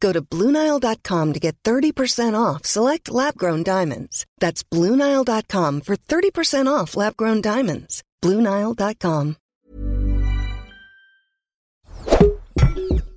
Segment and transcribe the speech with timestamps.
[0.00, 4.26] Go to BlueNile.com to get 30% off select lab-grown diamonds.
[4.38, 8.02] That's BlueNile.com for 30% off lab-grown diamonds.
[8.22, 9.36] BlueNile.com.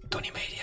[0.09, 0.58] Tony Media.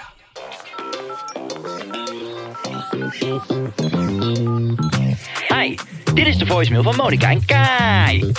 [5.48, 5.74] Hi,
[6.14, 8.32] dit is de voicemail van Monica en Kai.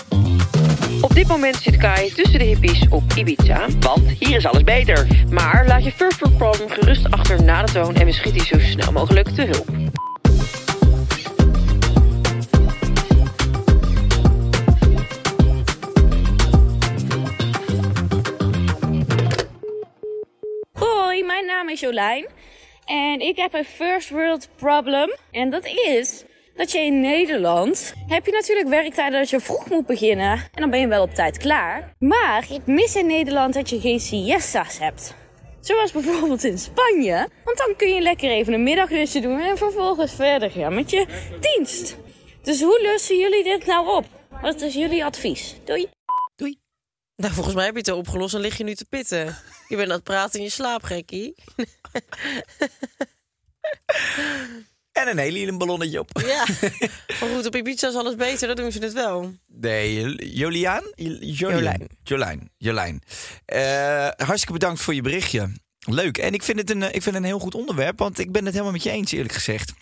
[1.02, 3.68] Op dit moment zit Kai tussen de hippies op Ibiza.
[3.80, 5.08] Want hier is alles beter.
[5.30, 8.60] Maar laat je world problem gerust achter na de toon en we schieten je zo
[8.60, 9.70] snel mogelijk te hulp.
[20.72, 22.28] Hoi, mijn naam is Jolijn.
[22.88, 25.16] En ik heb een first world problem.
[25.32, 26.24] En dat is
[26.56, 30.32] dat je in Nederland heb je natuurlijk werktijden dat je vroeg moet beginnen.
[30.32, 31.94] En dan ben je wel op tijd klaar.
[32.00, 35.16] Maar ik mis in Nederland dat je geen siesta's hebt.
[35.60, 37.30] Zoals bijvoorbeeld in Spanje.
[37.44, 41.06] Want dan kun je lekker even een middagrustje doen en vervolgens verder gaan met je
[41.42, 41.98] dienst.
[42.42, 44.06] Dus hoe lossen jullie dit nou op?
[44.42, 45.56] Wat is jullie advies?
[45.66, 45.88] Doei.
[46.36, 46.58] Doei.
[47.16, 49.36] Nou, volgens mij heb je het al opgelost en lig je nu te pitten.
[49.68, 51.36] Je bent aan het praten in je slaap, gekkie.
[54.98, 56.20] En een heliumballonnetje op.
[56.26, 56.46] Ja,
[57.20, 59.34] maar goed, op Ibiza is alles beter, dan doen ze het wel.
[59.46, 60.84] Nee, Joliaan?
[61.20, 61.88] Jolijn.
[62.04, 62.52] Jolijn.
[62.58, 63.04] Jolijn.
[63.46, 65.52] Eh, hartstikke bedankt voor je berichtje.
[65.80, 66.18] Leuk.
[66.18, 68.32] En ik vind, het een, eh, ik vind het een heel goed onderwerp, want ik
[68.32, 69.74] ben het helemaal met je eens, eerlijk gezegd.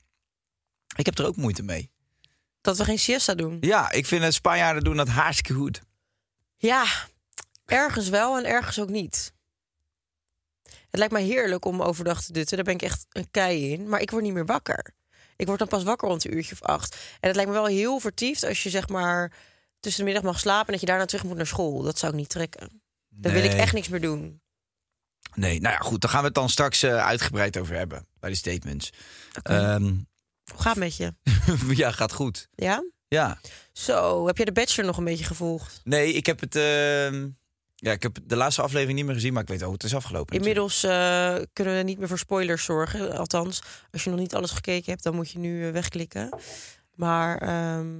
[0.95, 1.89] Ik heb er ook moeite mee.
[2.61, 3.57] Dat we geen siesta doen.
[3.61, 5.81] Ja, ik vind het Spanjaarden doen dat hartstikke goed.
[6.57, 6.85] Ja,
[7.65, 9.33] ergens wel en ergens ook niet.
[10.95, 12.55] Het lijkt mij heerlijk om overdag te dutten.
[12.55, 13.89] Daar ben ik echt een kei in.
[13.89, 14.93] Maar ik word niet meer wakker.
[15.35, 16.93] Ik word dan pas wakker rond een uurtje of acht.
[17.19, 19.31] En het lijkt me wel heel vertiefd als je zeg maar
[19.79, 20.65] tussen de middag mag slapen...
[20.65, 21.81] en dat je daarna terug moet naar school.
[21.81, 22.81] Dat zou ik niet trekken.
[23.09, 24.41] Dan wil ik echt niks meer doen.
[25.33, 26.01] Nee, nou ja, goed.
[26.01, 28.89] Daar gaan we het dan straks eh, uitgebreid over hebben bij de statements.
[29.43, 31.13] Ehm, Hoe gaat het met je?
[31.81, 32.47] ja, gaat goed.
[32.55, 32.83] Ja?
[33.07, 33.39] Ja.
[33.73, 35.81] Zo, heb jij de Bachelor nog een beetje gevolgd?
[35.83, 36.55] Nee, ik heb het.
[36.55, 37.27] ehm,
[37.75, 39.83] ja, ik heb de laatste aflevering niet meer gezien, maar ik weet ook hoe het
[39.83, 40.35] is afgelopen.
[40.35, 43.17] Inmiddels eh, kunnen we niet meer voor spoilers zorgen.
[43.17, 46.39] Althans, als je nog niet alles gekeken hebt, dan moet je nu eh, wegklikken.
[46.93, 47.95] Maar ehm,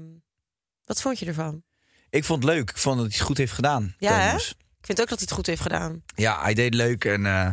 [0.84, 1.64] wat vond je ervan?
[2.10, 2.70] Ik vond het leuk.
[2.70, 3.96] Ik vond dat hij het goed heeft gedaan.
[3.98, 4.36] Ja, hè?
[4.36, 6.04] Ik vind ook dat hij het goed heeft gedaan.
[6.16, 7.26] Ja, hij deed leuk en.
[7.26, 7.50] eh,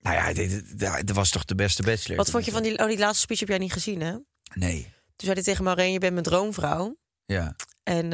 [0.00, 2.16] nou ja, hij deed Dat was toch de beste bachelor.
[2.16, 4.12] Wat vond je van die, oh, die laatste speech heb jij niet gezien, hè?
[4.12, 4.24] Toen
[4.54, 4.92] Nee.
[5.16, 6.96] zei hij tegen Maureen, je bent mijn droomvrouw.
[7.26, 7.56] Ja.
[7.82, 8.12] En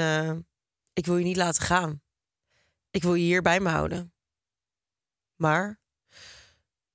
[0.93, 2.01] ik wil je niet laten gaan.
[2.91, 4.13] Ik wil je hier bij me houden.
[5.37, 5.81] Maar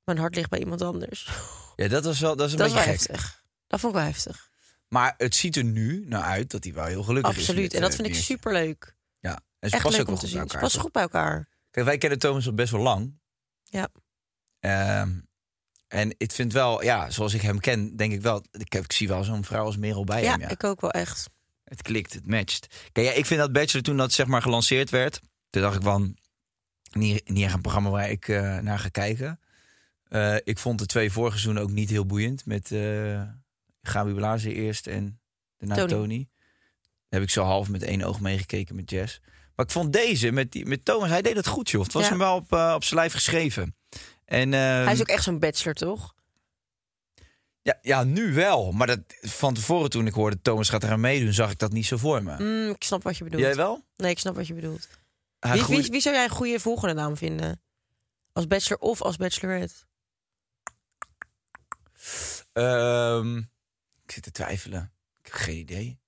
[0.03, 1.29] mijn hart ligt bij iemand anders.
[1.75, 2.35] ja, dat was wel.
[2.35, 2.91] Dat is een Dat beetje gek.
[2.91, 3.43] heftig.
[3.67, 4.51] Dat vond ik wel heftig.
[4.87, 7.37] Maar het ziet er nu naar uit dat hij wel heel gelukkig is.
[7.37, 7.73] Absoluut.
[7.73, 8.95] En dat eh, vind ik superleuk.
[9.19, 9.31] Ja.
[9.59, 10.37] En ze Echt passen leuk ook wel te goed bij zien.
[10.37, 10.59] Ze elkaar.
[10.61, 10.81] passen toch?
[10.81, 11.49] goed bij elkaar.
[11.71, 13.19] Kijk, wij kennen Thomas al best wel lang.
[13.63, 13.89] Ja.
[14.59, 15.19] Ehm,
[15.87, 18.43] en ik vind wel, ja, zoals ik hem ken, denk ik wel.
[18.51, 20.39] Ik, heb, ik zie wel zo'n vrouw als Merel bij Ja, hem.
[20.39, 20.49] Ja.
[20.49, 21.29] ik ook wel echt.
[21.63, 22.89] Het klikt, het matcht.
[22.91, 25.19] Kijk, ja, ik vind dat Bachelor toen dat zeg maar gelanceerd werd.
[25.53, 26.17] Toen dacht ik van,
[26.91, 29.39] niet, niet echt een programma waar ik eh, naar ga kijken.
[30.07, 32.45] Eh, ik vond de twee vorige seizoenen ook niet heel boeiend.
[32.45, 33.21] Met eh
[33.81, 35.19] Gabi Blazer eerst en
[35.57, 35.89] daarna Tony.
[35.89, 36.29] Tony.
[37.09, 39.19] Daar heb ik zo half met één oog meegekeken met Jess.
[39.55, 41.83] Maar ik vond deze met, die, met Thomas, hij deed het goed, joh.
[41.83, 42.09] Het was Ja.
[42.09, 43.75] hem wel op, op zijn lijf geschreven.
[44.25, 46.13] En, ehm, Hij is ook echt zo'n bachelor, toch?
[47.61, 48.71] ja, ja, nu wel.
[48.71, 51.85] Maar dat, van tevoren toen ik hoorde Thomas gaat eraan meedoen, zag ik dat niet
[51.85, 52.35] zo voor me.
[52.39, 53.43] Mm, ik snap wat je bedoelt.
[53.43, 53.83] Jij wel?
[53.95, 54.87] Nee, ik snap wat je bedoelt.
[55.51, 57.61] Wie, wie, wie zou jij een goede volgende naam vinden?
[58.31, 59.75] Als bachelor of als bachelorette?
[62.53, 63.37] Ehm,
[64.03, 64.93] ik zit te twijfelen.
[65.21, 65.99] Ik heb geen idee.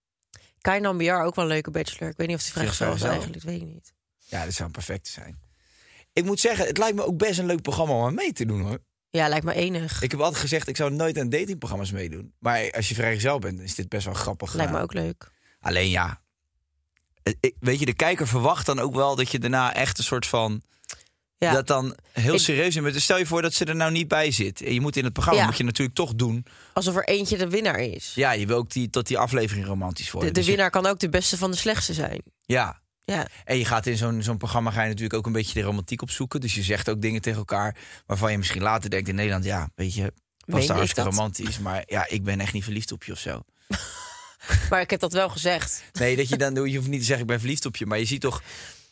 [0.61, 2.09] Kai Nambiar, ook wel een leuke bachelor.
[2.09, 3.93] Ik weet niet of hij vrijgezel is eigenlijk, dat weet ik niet.
[4.19, 5.39] Ja, dat zou een perfecte zijn.
[6.13, 8.45] Ik moet zeggen, het lijkt me ook best een leuk programma om aan mee te
[8.45, 8.79] doen hoor.
[9.09, 10.01] Ja, lijkt me enig.
[10.01, 12.33] Ik heb altijd gezegd, ik zou nooit aan datingprogramma's meedoen.
[12.39, 15.31] Maar als je vrijgezel bent, is dit best wel grappig Lijkt me ook leuk.
[15.59, 16.21] Alleen ja,
[17.39, 20.27] ik- weet je, de kijker verwacht dan ook wel dat je daarna echt een soort
[20.27, 20.61] van.
[21.37, 21.53] Ja.
[21.53, 22.83] Dat dan heel Ik- serieus in.
[22.83, 24.61] Dus Stel je voor dat ze er nou niet bij zit.
[24.61, 25.45] En je moet in het programma Ja.
[25.45, 26.45] moet je natuurlijk toch doen.
[26.73, 28.11] Alsof er eentje de winnaar is.
[28.15, 30.27] Ja, je wil ook die, dat die aflevering romantisch wordt.
[30.27, 32.21] de de Dus je- winnaar kan ook de beste van de slechtste zijn.
[32.45, 32.83] ja.
[33.07, 35.61] Ja, En je gaat in zo'n zo'n programma ga je natuurlijk ook een beetje de
[35.65, 36.39] romantiek opzoeken.
[36.41, 37.75] Dus je zegt ook dingen tegen elkaar
[38.05, 40.13] waarvan je misschien later denkt in Nederland, ja, weet je,
[40.45, 41.59] was daar hartstikke romantisch.
[41.59, 43.41] Maar ja, ik ben echt niet verliefd op je of zo.
[44.69, 45.83] maar ik heb dat wel gezegd.
[45.93, 47.99] Nee, dat je dan je hoeft niet te zeggen ik ben verliefd op je, maar
[47.99, 48.41] je ziet toch,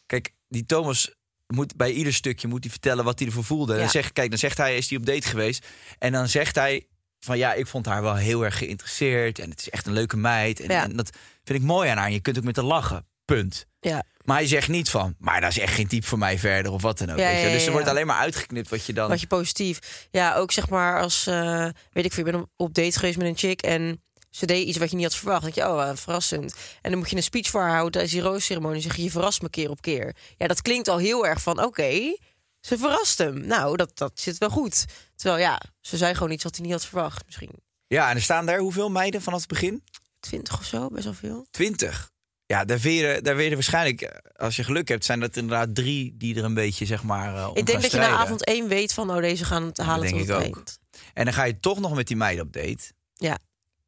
[0.05, 1.13] kijk, die Thomas
[1.47, 3.71] moet bij ieder stukje moet hij vertellen wat hij ervoor voelde.
[3.71, 3.83] En Ja.
[3.83, 5.65] dan zegt, kijk, dan zegt hij is hij op date geweest
[5.99, 6.87] en dan zegt hij
[7.19, 10.17] van ja, ik vond haar wel heel erg geïnteresseerd en het is echt een leuke
[10.17, 10.83] meid en, Ja.
[10.83, 11.09] en dat
[11.43, 12.05] vind ik mooi aan haar.
[12.07, 13.05] En je kunt ook met haar lachen.
[13.25, 13.65] Punt.
[13.79, 16.71] Ja, Maar hij zegt niet van, maar dat is echt geen type voor mij verder
[16.71, 17.17] of wat dan ook.
[17.17, 17.49] Ja, weet je?
[17.49, 19.09] Dus er wordt alleen maar uitgeknipt wat je dan.
[19.09, 20.07] wat je positief.
[20.11, 23.27] Ja, ook zeg maar als, eh, weet ik veel, je bent op date geweest met
[23.27, 24.01] een chick en
[24.35, 25.41] ze deed iets wat je niet had verwacht.
[25.41, 26.55] Dan denk je, oh, eh, verrassend.
[26.81, 28.81] En dan moet je een speech voor haar houden tijdens die roosceremonie.
[28.81, 30.15] zeg je, je verrast me keer op keer.
[30.37, 32.17] Ja, dat klinkt al heel erg van, oké,
[32.59, 33.47] ze verrast hem.
[33.47, 34.85] Nou, dat, dat zit wel goed.
[35.15, 37.25] Terwijl ja, ze zei gewoon iets wat hij niet had verwacht.
[37.25, 37.51] Misschien
[37.87, 39.83] Ja, en er staan daar hoeveel meiden vanaf het begin?
[40.19, 41.47] twintig of zo, best wel veel.
[41.51, 42.11] Twintig.
[42.45, 46.35] Ja, daar weet, je, daar waarschijnlijk, als je geluk hebt, zijn dat inderdaad drie die
[46.35, 49.09] er een beetje, zeg maar, om Ik denk dat je na avond één weet van,
[49.09, 50.55] oh, deze gaan het halen denk tot ik het ook.
[50.55, 50.79] eind.
[51.13, 52.91] En dan ga je toch nog met die meiden op date.
[53.13, 53.37] Ja.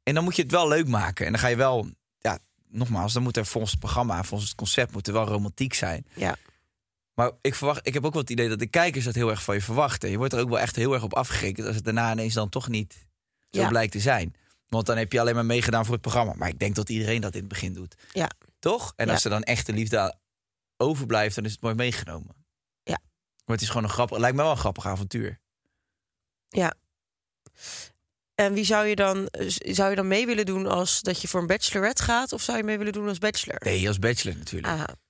[0.05, 1.25] En dan moet je het wel leuk maken.
[1.25, 4.57] En dan ga je wel, ja, nogmaals, dan moet er volgens het programma, volgens het
[4.59, 6.05] concept, moet er wel romantiek zijn.
[6.15, 6.35] Ja.
[7.13, 9.43] Maar ik, verwacht, ik heb ook wel het idee dat de kijkers dat heel erg
[9.43, 10.09] van je verwachten.
[10.09, 12.49] Je wordt er ook wel echt heel erg op afgerekend als het daarna ineens dan
[12.49, 13.07] toch niet
[13.51, 13.67] zo Ja.
[13.67, 14.35] blijkt te zijn.
[14.67, 16.33] Want dan heb je alleen maar meegedaan voor het programma.
[16.35, 17.95] Maar ik denk dat iedereen dat in het begin doet.
[18.13, 18.29] Ja.
[18.59, 18.93] Toch?
[18.95, 19.11] En Ja.
[19.13, 20.15] als er dan echt de liefde
[20.77, 22.35] overblijft, dan is het mooi meegenomen.
[22.83, 22.99] Ja.
[23.45, 25.39] Maar het is gewoon een grappig, lijkt me wel een grappig avontuur.
[26.49, 26.73] Ja.
[28.35, 31.41] En wie zou je dan, zou je dan mee willen doen als dat je voor
[31.41, 32.33] een bachelorette gaat?
[32.33, 33.61] Of zou je mee willen doen als bachelor?
[33.63, 34.73] Nee, als bachelor natuurlijk.
[34.73, 34.95] Aha.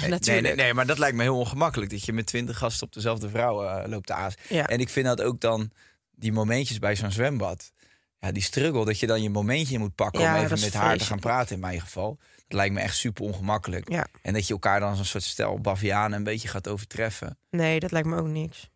[0.00, 0.46] Nee, Natuurlijk.
[0.46, 1.90] Nee, nee, nee, maar dat lijkt me heel ongemakkelijk.
[1.90, 4.34] Dat je met twintig gasten op dezelfde vrouw eh, loopt te aas.
[4.48, 4.66] Ja.
[4.66, 5.70] En ik vind dat ook dan
[6.10, 7.72] die momentjes bij zo'n zwembad.
[8.18, 10.98] Ja, die struggle dat je dan je momentje moet pakken Ja, om even met haar
[10.98, 12.18] te gaan praten in mijn geval.
[12.48, 13.90] Dat lijkt me echt super ongemakkelijk.
[13.90, 14.06] Ja.
[14.22, 17.38] En dat je elkaar dan als een soort stel bavianen een beetje gaat overtreffen.
[17.50, 18.70] Nee, dat lijkt me ook niks.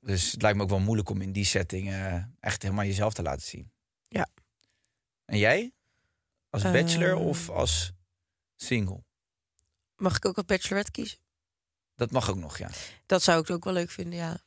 [0.00, 3.12] Dus het lijkt me ook wel moeilijk om in die setting eh, echt helemaal jezelf
[3.14, 3.70] te laten zien.
[4.08, 4.28] Ja.
[5.24, 5.72] En jij?
[6.50, 7.26] Als bachelor Ehm.
[7.26, 7.92] of als
[8.56, 9.04] single?
[9.96, 11.18] Mag ik ook als bachelorette kiezen?
[11.94, 12.70] Dat mag ook nog, ja.
[13.06, 14.38] Dat zou ik ook wel leuk vinden, ja.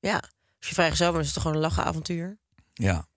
[0.00, 0.16] Ja.
[0.58, 2.38] Als je vrijgezel bent, is het toch gewoon een lachen avontuur.
[2.72, 3.08] Ja.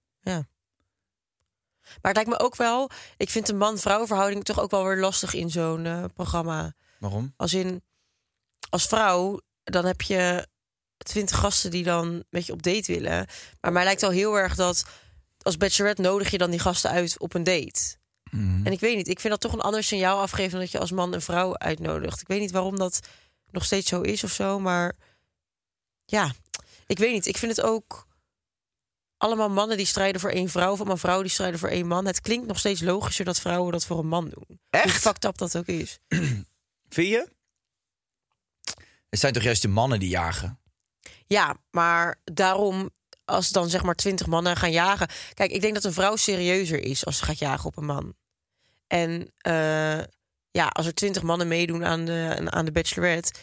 [1.84, 2.90] Maar het lijkt me ook wel...
[3.18, 6.74] Ik vind de man-vrouw verhouding toch ook wel weer lastig in zo'n eh, programma.
[7.00, 7.34] Waarom?
[7.38, 7.84] Als in,
[8.70, 10.48] als vrouw, dan heb je
[11.04, 13.28] twintig gasten die dan met je op date willen.
[13.62, 14.86] Maar mij lijkt al heel erg dat
[15.42, 17.96] als bachelorette nodig je dan die gasten uit op een date.
[18.32, 18.66] Mhm.
[18.66, 20.80] En ik weet niet, ik vind dat toch een ander signaal afgeven dan dat je
[20.80, 22.22] als man een vrouw uitnodigt.
[22.22, 23.00] Ik weet niet waarom dat
[23.52, 24.96] nog steeds zo is of zo, maar
[26.06, 26.32] ja,
[26.88, 27.26] ik weet niet.
[27.26, 28.08] Ik vind het ook
[29.18, 32.06] allemaal mannen die strijden voor één vrouw, of allemaal vrouwen die strijden voor één man.
[32.06, 34.44] Het klinkt nog steeds logischer dat vrouwen dat voor een man doen.
[34.48, 35.02] Hoe Echt?
[35.02, 36.00] fucked up dat ook is.
[36.90, 37.30] Vind je?
[39.10, 40.60] Het zijn toch juist de mannen die jagen?
[41.28, 42.90] Ja, maar daarom,
[43.26, 45.08] als dan zeg maar twintig mannen gaan jagen.
[45.34, 48.14] Kijk, ik denk dat een vrouw serieuzer is als ze gaat jagen op een man.
[48.88, 50.04] En eh,
[50.52, 53.34] ja, als er twintig mannen meedoen aan de, aan de Bachelorette.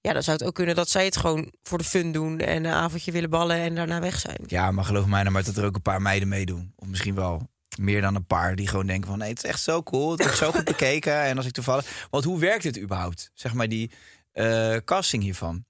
[0.00, 2.38] Ja, dan zou het ook kunnen dat zij het gewoon voor de fun doen.
[2.38, 4.38] En een avondje willen ballen en daarna weg zijn.
[4.46, 6.72] Ja, maar geloof mij nou maar dat er ook een paar meiden meedoen.
[6.76, 9.18] Of misschien wel meer dan een paar die gewoon denken van...
[9.18, 11.22] nee, het is echt zo cool, het wordt zo goed bekeken.
[11.22, 12.06] En als ik toevallig...
[12.10, 13.30] Want hoe werkt het überhaupt?
[13.34, 13.90] Zeg maar die
[14.32, 15.64] eh, casting hiervan.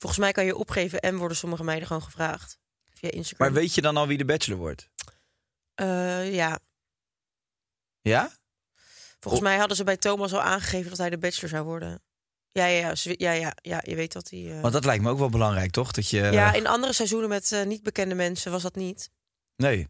[0.00, 2.58] Volgens mij kan je opgeven en worden sommige meiden gewoon gevraagd.
[2.94, 3.46] Via Instagram.
[3.52, 4.88] Maar weet je dan al wie de bachelor wordt?
[5.74, 6.58] Eh, ja,
[8.00, 8.30] Ja?
[9.20, 12.02] volgens mij hadden ze bij Thomas al aangegeven dat hij de Bachelor zou worden.
[12.52, 14.50] Ja, ja, ja, ze- ja, ja, ja je weet dat hij...
[14.56, 15.90] eh, Want dat lijkt me ook wel belangrijk, toch?
[15.92, 16.20] Dat je...
[16.20, 19.10] Ja, in andere seizoenen met eh, niet bekende mensen was dat niet.
[19.56, 19.88] Nee.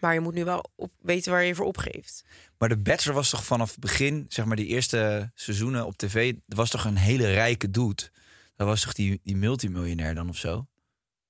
[0.00, 2.24] Maar je moet nu wel op, weten waar je voor opgeeft.
[2.58, 4.26] Maar de bachelor was toch vanaf het begin...
[4.28, 6.34] zeg maar die eerste seizoenen op tv...
[6.46, 8.10] was toch een hele rijke dude?
[8.56, 10.66] Dat was toch die, die multimiljonair dan of zo?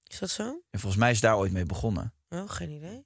[0.07, 0.63] Is dat zo?
[0.71, 2.15] En volgens mij is daar ooit mee begonnen.
[2.29, 3.05] Oh, geen idee.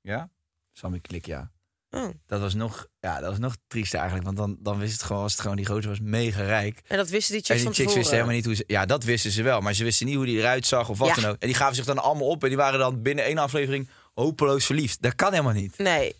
[0.00, 0.30] Ja?
[0.72, 1.50] Sammy Klik, ja.
[1.90, 2.08] Oh.
[2.26, 4.26] Dat was nog, ja, dat was nog triester eigenlijk.
[4.26, 6.80] Want dan, dan wist het gewoon, als het gewoon die grote was, mega rijk.
[6.86, 8.64] En dat wisten die En chicks die van chicks wisten helemaal niet hoe ze...
[8.66, 9.60] Ja, dat wisten ze wel.
[9.60, 11.14] Maar ze wisten niet hoe die eruit zag of wat Ja.
[11.14, 11.36] dan ook.
[11.38, 12.42] En die gaven zich dan allemaal op.
[12.42, 15.02] En die waren dan binnen één aflevering hopeloos verliefd.
[15.02, 15.78] Dat kan helemaal niet.
[15.78, 16.14] Nee.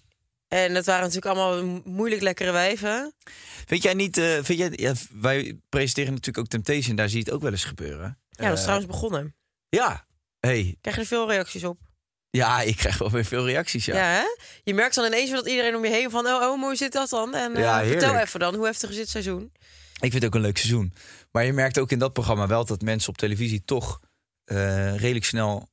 [0.51, 3.15] En dat waren natuurlijk allemaal mo- moeilijk lekkere wijven.
[3.67, 4.17] Vind jij niet...
[4.19, 6.97] eh, vind jij, ja, wij presenteren natuurlijk ook Temptation.
[6.97, 8.19] Daar zie je het ook wel eens gebeuren.
[8.29, 9.35] Ja, dat is Eh, trouwens begonnen.
[9.69, 10.07] Ja.
[10.41, 11.79] Hey, Krijg je er veel reacties op?
[12.31, 13.95] Ja, ik krijg wel weer veel reacties, ja.
[13.95, 14.25] Ja, hè?
[14.63, 16.27] Je merkt dan ineens dat iedereen om je heen van...
[16.27, 17.35] oh, oh hoe zit dat dan?
[17.35, 19.53] En eh, Ja, vertel even dan, hoe heftig is dit seizoen?
[20.01, 20.95] Ik vind het ook een leuk seizoen.
[21.33, 24.01] Maar je merkt ook in dat programma wel dat mensen op televisie toch
[24.97, 25.69] redelijk snel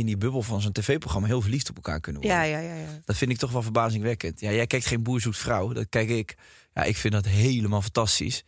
[0.00, 2.40] in die bubbel van zo'n tv-programma heel verliefd op elkaar kunnen worden.
[2.40, 2.74] Ja, ja, ja.
[2.74, 3.00] ja.
[3.04, 4.40] Dat vind ik toch wel verbazingwekkend.
[4.40, 5.72] Ja, jij kijkt geen boer zoekt vrouw.
[5.72, 6.36] Dat kijk ik.
[6.74, 8.44] Ja, ik vind dat helemaal fantastisch.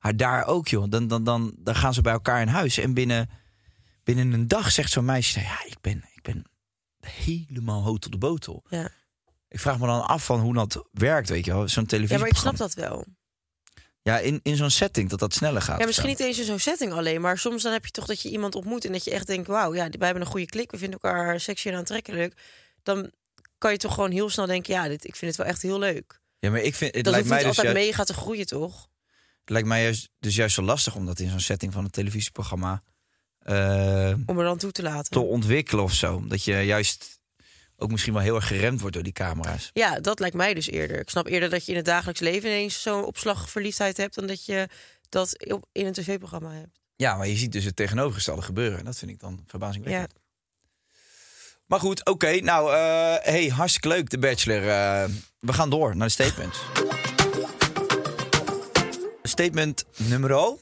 [0.00, 0.84] Maar daar ook, joh.
[0.88, 2.78] Dan, dan, dan, dan gaan ze bij elkaar in huis.
[2.78, 3.30] En binnen,
[4.04, 5.40] binnen een dag zegt zo'n meisje...
[5.40, 6.44] Ja, ik ben, ik ben
[7.00, 8.64] helemaal hoog tot de botel.
[8.68, 8.90] Ja.
[9.48, 11.68] Ik vraag me dan af van hoe dat werkt, weet je wel.
[11.68, 12.16] Zo'n televisie.
[12.16, 13.04] ja, maar ik snap dat wel.
[14.06, 15.80] Ja, in, in zo'n setting dat dat sneller gaat.
[15.80, 18.20] Ja, misschien niet eens in zo'n setting alleen, maar soms dan heb je toch dat
[18.22, 20.70] je iemand ontmoet en dat je echt denkt, wauw, ja, wij hebben een goede klik,
[20.70, 22.34] we vinden elkaar sexy en aantrekkelijk.
[22.82, 23.10] Dan
[23.58, 25.78] kan je toch gewoon heel snel denken, ja, dit, ik vind het wel echt heel
[25.78, 26.20] leuk.
[26.38, 28.46] Ja, maar ik vind het dat lijkt mij niet dus altijd juist, mega te groeien,
[28.46, 28.88] toch?
[29.40, 31.90] het lijkt mij juist, dus juist zo lastig om dat in zo'n setting van een
[31.90, 32.82] televisieprogramma
[33.38, 35.12] eh, Om er dan toe te laten.
[35.12, 36.24] te ontwikkelen of zo.
[36.26, 37.15] Dat je juist
[37.76, 39.70] ook misschien wel heel erg geremd wordt door die camera's.
[39.72, 41.00] Ja, dat lijkt mij dus eerder.
[41.00, 44.26] Ik snap eerder dat je in het dagelijks leven ineens zo'n opslag verliefdheid hebt, dan
[44.26, 44.68] dat je
[45.08, 46.80] dat op- in een tv-programma hebt.
[46.96, 48.78] Ja, maar je ziet dus het tegenovergestelde gebeuren.
[48.78, 50.12] En dat vind ik dan verbazingwekkend.
[50.14, 50.20] Ja.
[51.66, 52.40] Maar goed, oké.
[52.40, 54.68] nou, eh hey, hartstikke leuk, de Bachelor.
[54.68, 55.04] Eh,
[55.38, 56.58] we gaan door naar de statements.
[59.22, 60.58] Statement numero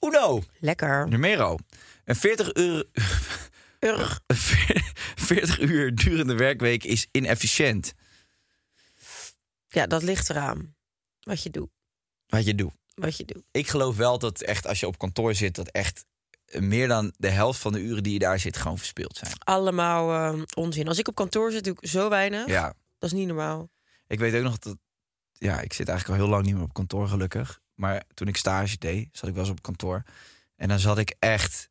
[0.00, 0.42] uno.
[0.58, 1.08] Lekker.
[1.08, 1.56] Numero.
[2.04, 2.84] Een 40 uur,
[3.80, 4.20] Urg.
[4.26, 7.92] een 40 uur durende werkweek is inefficiënt.
[9.68, 10.74] Ja, dat ligt eraan.
[11.20, 11.70] Wat je doet.
[12.26, 12.72] Wat je doet.
[12.94, 13.42] Wat je doet.
[13.50, 16.04] Ik geloof wel dat echt als je op kantoor zit, dat echt
[16.58, 19.32] meer dan de helft van de uren die je daar zit gewoon verspild zijn.
[19.38, 20.88] Allemaal eh, onzin.
[20.88, 22.46] Als ik op kantoor zit, doe ik zo weinig.
[22.46, 23.70] Ja, Dat is niet normaal.
[24.06, 24.76] ik weet ook nog dat.
[25.32, 27.60] Ja, ik zit eigenlijk al heel lang niet meer op kantoor, gelukkig.
[27.74, 30.02] Maar toen ik stage deed, zat ik wel eens op kantoor.
[30.56, 31.70] En dan zat ik echt,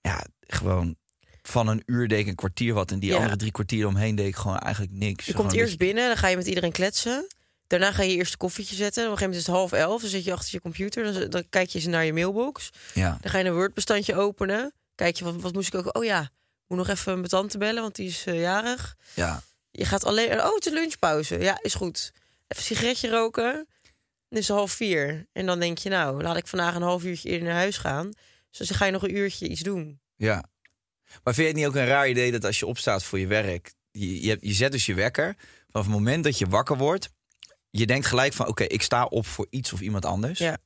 [0.00, 0.96] ja, gewoon
[1.42, 2.90] van een uur deed ik een kwartier wat.
[2.90, 3.16] En die Ja.
[3.16, 5.26] andere drie kwartier omheen deed ik gewoon eigenlijk niks.
[5.26, 7.26] Je komt eerst beetje- binnen, dan ga je met iedereen kletsen.
[7.66, 9.04] Daarna ga je eerst een koffietje zetten.
[9.04, 10.00] Op een gegeven moment is het half elf.
[10.00, 11.12] Dan zit je achter je computer.
[11.12, 12.70] Dan, dan kijk je eens naar je mailbox.
[12.94, 14.72] Ja, Dan ga je een Word-bestandje openen.
[14.94, 15.96] Kijk je, wat, wat moest ik ook...
[15.96, 16.30] Oh ja,
[16.66, 18.96] moet nog even mijn tante bellen, want die is eh, jarig.
[19.14, 19.42] ja.
[19.70, 20.40] Je gaat alleen...
[20.40, 21.38] Oh, het is lunchpauze.
[21.38, 22.10] Ja, is goed.
[22.14, 23.52] Even een sigaretje roken.
[24.28, 25.26] Dan is het half vier.
[25.32, 28.10] En dan denk je, nou, laat ik vandaag een half uurtje eerder naar huis gaan.
[28.50, 30.00] Dus dan ga je nog een uurtje iets doen.
[30.16, 30.44] Ja.
[31.24, 33.26] Maar vind je het niet ook een raar idee dat als je opstaat voor je
[33.26, 35.36] werk, je, je, zet dus je wekker,
[35.70, 37.10] vanaf het moment dat je wakker wordt,
[37.70, 40.38] je denkt gelijk van oké, ik sta op voor iets of iemand anders.
[40.38, 40.58] Ja.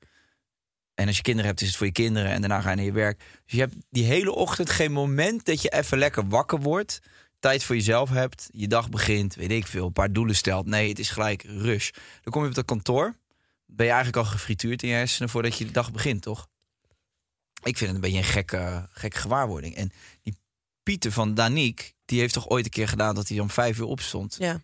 [0.94, 2.84] En als je kinderen hebt, is het voor je kinderen en daarna ga je naar
[2.84, 3.18] je werk.
[3.18, 7.00] Dus je hebt die hele ochtend geen moment dat je even lekker wakker wordt,
[7.38, 10.66] tijd voor jezelf hebt, je dag begint, weet ik veel, een paar doelen stelt.
[10.66, 11.90] Nee, het is gelijk rush.
[12.22, 13.16] Dan kom je op dat kantoor,
[13.66, 16.48] ben je eigenlijk al gefrituurd in je hersenen voordat je de dag begint, toch?
[17.66, 19.76] Ik vind het een beetje een gekke, gekke gewaarwording.
[19.76, 19.92] En
[20.22, 20.36] die
[20.82, 23.84] Pieter van Daniek, die heeft toch ooit een keer gedaan dat hij om vijf uur
[23.84, 24.36] opstond.
[24.38, 24.62] Ja.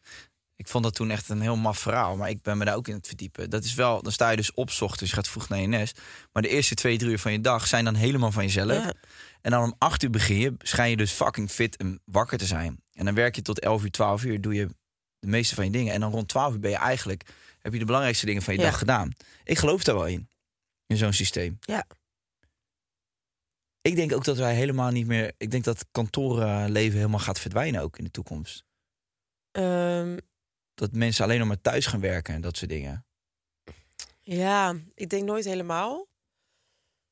[0.56, 2.88] Ik vond dat toen echt een heel maf verhaal, maar ik ben me daar ook
[2.88, 3.50] in het verdiepen.
[3.50, 6.00] Dat is wel, dan sta je dus op ochtends, je gaat vroeg naar je nest.
[6.32, 8.85] Maar de eerste twee, drie uur van je dag zijn dan helemaal van jezelf.
[8.85, 8.92] Ja.
[9.40, 12.47] En dan om acht uur begin je, schijn je dus fucking fit en wakker te
[12.47, 12.82] zijn.
[12.92, 14.66] En dan werk je tot elf uur, twaalf uur, doe je
[15.18, 15.92] de meeste van je dingen.
[15.92, 17.25] En dan rond twaalf uur ben je eigenlijk,
[17.59, 18.66] heb je de belangrijkste dingen van je Ja.
[18.71, 19.12] dag gedaan.
[19.44, 20.28] Ik geloof daar wel in,
[20.87, 21.59] in zo'n systeem.
[21.61, 21.85] Ja.
[23.83, 27.83] Ik denk ook dat wij helemaal niet meer, ik denk dat kantorenleven helemaal gaat verdwijnen
[27.83, 28.65] ook in de toekomst.
[29.51, 30.19] Ehm,
[30.75, 33.07] Dat mensen alleen nog maar thuis gaan werken en dat soort dingen.
[34.21, 36.07] Ja, ik denk nooit helemaal.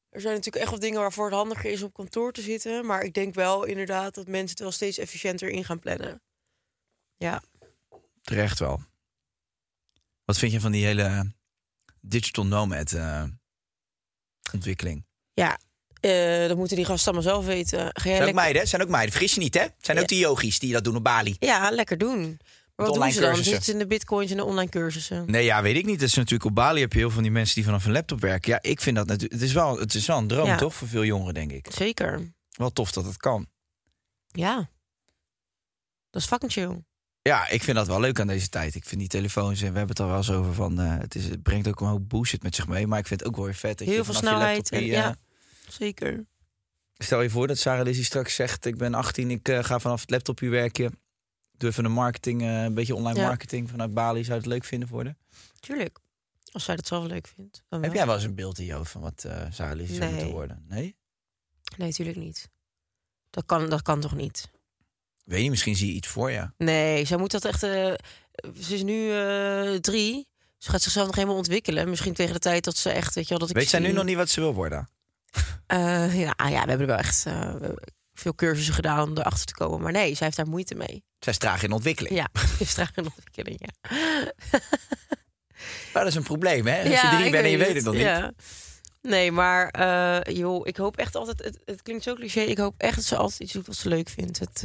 [0.09, 2.87] Er zijn natuurlijk echt wat dingen waarvoor het handiger is om op kantoor te zitten.
[2.87, 6.23] Maar ik denk wel inderdaad dat mensen het wel steeds efficiënter in gaan plannen.
[7.17, 7.43] Ja,
[8.23, 8.83] Terecht wel.
[10.25, 11.33] Wat vind je van die hele
[12.00, 13.25] digital nomad eh,
[14.53, 15.05] ontwikkeling?
[15.33, 15.59] ja
[16.00, 17.78] eh, dat moeten die gasten allemaal zelf weten.
[17.78, 18.69] Ga jij Zijn ook meiden, hè?
[18.69, 19.11] zijn ook meiden.
[19.12, 19.66] Vergis je niet, hè?
[19.80, 20.02] Zijn Ja.
[20.02, 21.37] ook die yogis die dat doen op Bali.
[21.38, 22.40] Ja, lekker doen.
[22.76, 23.37] Maar wat doen ze dan?
[23.37, 25.25] Zitten ze in de bitcoins en de online cursussen?
[25.30, 26.00] Nee, ja, weet ik niet.
[26.00, 27.92] Dat is natuurlijk op Bali heb je heel veel van die mensen die vanaf een
[27.92, 28.50] laptop werken.
[28.52, 29.33] Ja, ik vind dat natuurlijk.
[29.40, 30.57] Het is wel, het is wel een droom, Ja.
[30.57, 30.75] toch?
[30.75, 31.66] Voor veel jongeren, denk ik.
[31.73, 32.33] Zeker.
[32.50, 33.47] Wel tof dat het kan.
[34.26, 34.71] Ja.
[36.11, 36.83] Dat is fucking chill.
[37.23, 38.75] Ja, ik vind dat wel leuk aan deze tijd.
[38.75, 40.80] Ik vind die telefoons, en we hebben het er wel eens over van.
[40.80, 42.87] eh, het, is, het brengt ook een hoop bullshit met zich mee.
[42.87, 43.78] Maar ik vind het ook wel weer vet.
[43.78, 44.57] Dat Heel je veel je snelheid.
[44.57, 45.14] laptop En, hier, ja, eh,
[45.73, 46.27] zeker.
[46.97, 50.00] Stel je voor dat Sarah Lizzie straks zegt: Ik ben 18, ik eh, ga vanaf
[50.00, 50.99] het laptopje werken.
[51.53, 53.27] Doe even een marketing, eh, een beetje online Ja.
[53.27, 54.25] marketing vanuit Bali.
[54.25, 55.15] Zou het leuk vinden voor de?
[55.61, 55.99] Tuurlijk.
[56.53, 57.62] Als zij dat zelf leuk vindt.
[57.69, 57.93] Heb wel.
[57.93, 60.31] jij wel eens een beeld in je hoofd van wat eh Sarah Lizzie zou moeten
[60.31, 60.65] worden?
[60.69, 60.97] Nee?
[61.77, 62.49] Nee, natuurlijk niet.
[63.31, 64.50] Dat kan, dat kan toch niet?
[65.25, 66.50] Weet je, misschien zie je iets voor je.
[66.57, 67.61] Nee, zij moet dat echt.
[67.61, 67.99] ze
[68.69, 69.11] is nu
[69.81, 70.29] drie.
[70.59, 71.89] Ze gaat zichzelf nog helemaal ontwikkelen.
[71.89, 73.57] Misschien tegen de tijd dat ze echt, weet je wel, dat ik.
[73.57, 74.89] Weet zij nu nog niet wat ze wil worden?
[75.66, 77.26] Eh, ja, ja, we hebben er wel echt.
[77.26, 77.54] eh,
[78.12, 79.80] veel cursussen gedaan om erachter te komen.
[79.80, 81.04] Maar nee, zij heeft daar moeite mee.
[81.18, 82.14] Zij is traag in ontwikkeling.
[82.14, 83.90] Ja, is traag in ontwikkeling, ja.
[85.92, 86.90] Maar dat is een probleem, hè?
[86.90, 87.84] Als je drie bent en je weet het het.
[87.84, 88.02] nog niet.
[88.02, 88.32] Ja.
[89.02, 91.44] Nee, maar eh, joh, ik hoop echt altijd...
[91.44, 92.40] Het, het klinkt zo cliché.
[92.40, 94.38] Ik hoop echt dat ze altijd iets doet wat ze leuk vindt.
[94.38, 94.60] Het,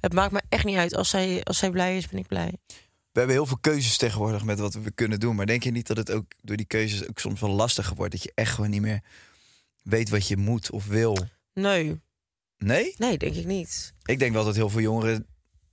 [0.00, 0.94] het maakt me echt niet uit.
[0.94, 2.52] Als zij, als zij blij is, ben ik blij.
[3.12, 5.36] We hebben heel veel keuzes tegenwoordig met wat we kunnen doen.
[5.36, 8.12] Maar denk je niet dat het ook door die keuzes ook soms wel lastiger wordt?
[8.12, 9.00] Dat je echt gewoon niet meer
[9.88, 11.16] weet wat je moet of wil?
[11.54, 12.00] Nee,
[12.56, 12.94] Nee?
[12.96, 13.94] nee, denk ik niet.
[14.04, 15.14] Ik denk wel dat heel veel jongeren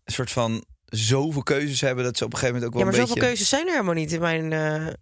[0.03, 2.03] een soort van zoveel keuzes hebben...
[2.03, 3.35] dat ze op een gegeven moment ook Ja, wel maar een zoveel beetje...
[3.35, 4.93] keuzes zijn er helemaal niet in mijn eh,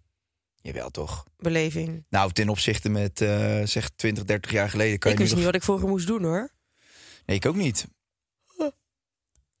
[0.54, 1.24] Jawel, toch?
[1.36, 2.04] beleving.
[2.08, 5.40] Nou, ten opzichte met eh, zeg 20, 30 jaar geleden kan Ik je wist nu
[5.42, 6.50] niet nog- wat ik vroeger moest doen, hoor.
[7.26, 7.86] Nee, ik ook niet.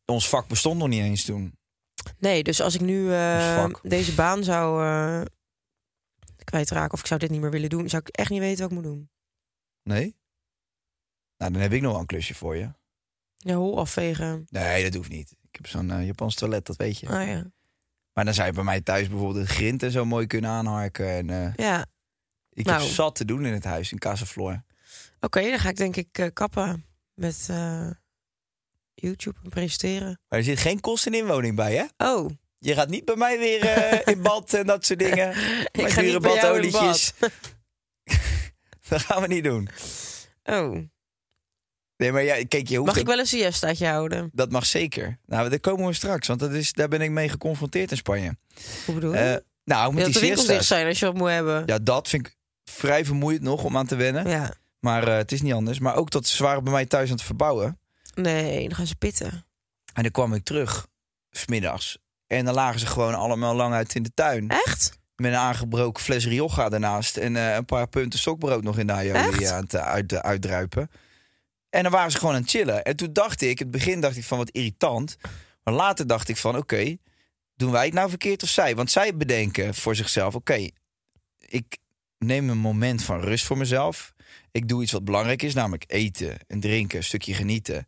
[0.04, 1.58] Ons vak bestond nog niet eens toen.
[2.18, 3.80] Nee, dus als ik nu eh, vak.
[3.82, 5.22] deze baan zou eh,
[6.44, 6.92] kwijtraken...
[6.92, 7.88] of ik zou dit niet meer willen doen...
[7.88, 9.08] zou ik echt niet weten wat ik moet doen.
[9.84, 10.16] Nee?
[11.36, 12.70] Nou, dan heb ik nog wel een klusje voor je.
[13.36, 14.46] Ja, hol afvegen.
[14.50, 15.30] Nee, dat hoeft niet.
[15.30, 17.08] Ik heb zo'n eh, Japans toilet, dat weet je.
[17.08, 17.52] Ah ja.
[18.12, 21.08] Maar dan zou je bij mij thuis bijvoorbeeld het grind en zo mooi kunnen aanharken.
[21.08, 21.86] En, eh, Ja,
[22.52, 22.82] ik Nou.
[22.82, 24.62] heb zat te doen in het huis, in Casaflor.
[25.20, 27.46] oké, dan ga ik denk ik eh, kappen met
[28.94, 30.20] YouTube en presenteren.
[30.28, 32.06] Maar er zit geen kosten in inwoning bij, hè?
[32.06, 35.30] Oh, Je gaat niet bij mij weer in bad en dat soort dingen.
[35.72, 37.12] ik Met ga niet bij jou in badolietjes.
[37.18, 37.30] bad.
[38.88, 39.68] dat gaan we niet doen.
[40.44, 40.78] Oh,
[41.96, 44.30] Nee, maar ja, kijk, je hoeft mag ik wel een siestaatje houden?
[44.32, 45.18] Dat mag zeker.
[45.26, 48.36] Nou, daar komen we straks, want dat is, daar ben ik mee geconfronteerd in Spanje.
[48.84, 49.18] Hoe bedoel je?
[49.18, 50.66] Eh, nou, dat die dicht siesta's.
[50.66, 51.62] zijn als je wat moet hebben.
[51.66, 54.28] Ja, dat vind ik vrij vermoeiend nog om aan te wennen.
[54.28, 54.54] Ja.
[54.78, 55.78] Maar eh, het is niet anders.
[55.78, 57.78] Maar ook dat ze waren bij mij thuis aan het verbouwen.
[58.14, 59.46] Nee, dan gaan ze pitten.
[59.92, 60.86] En dan kwam ik terug,
[61.30, 61.98] smiddags.
[62.26, 64.48] En dan lagen ze gewoon allemaal lang uit in de tuin.
[64.48, 64.98] Echt?
[65.16, 67.16] Met een aangebroken fles Rioja daarnaast.
[67.16, 70.90] En eh, een paar punten stokbrood nog in de aioli aan het uit, uitdruipen.
[71.70, 72.84] En dan waren ze gewoon aan het chillen.
[72.84, 75.16] En toen dacht ik, het begin dacht ik van wat irritant.
[75.62, 76.96] Maar later dacht ik van oké,
[77.56, 78.76] doen wij het nou verkeerd of zij?
[78.76, 80.68] Want zij bedenken voor zichzelf, oké,
[81.38, 81.78] ik
[82.18, 84.14] neem een moment van rust voor mezelf.
[84.50, 87.86] Ik doe iets wat belangrijk is, namelijk eten en drinken, een stukje genieten.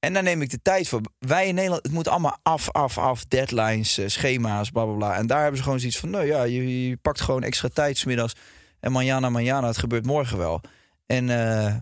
[0.00, 1.00] En daar neem ik de tijd voor.
[1.18, 3.24] Wij in Nederland, het moet allemaal af, af, af.
[3.24, 5.16] Deadlines, eh, schema's, bla bla bla.
[5.16, 7.98] En daar hebben ze gewoon zoiets van: nou ja, je, je pakt gewoon extra tijd
[7.98, 8.34] 's middags.
[8.80, 10.60] En manjana, manjana, het gebeurt morgen wel.
[11.06, 11.76] En eh,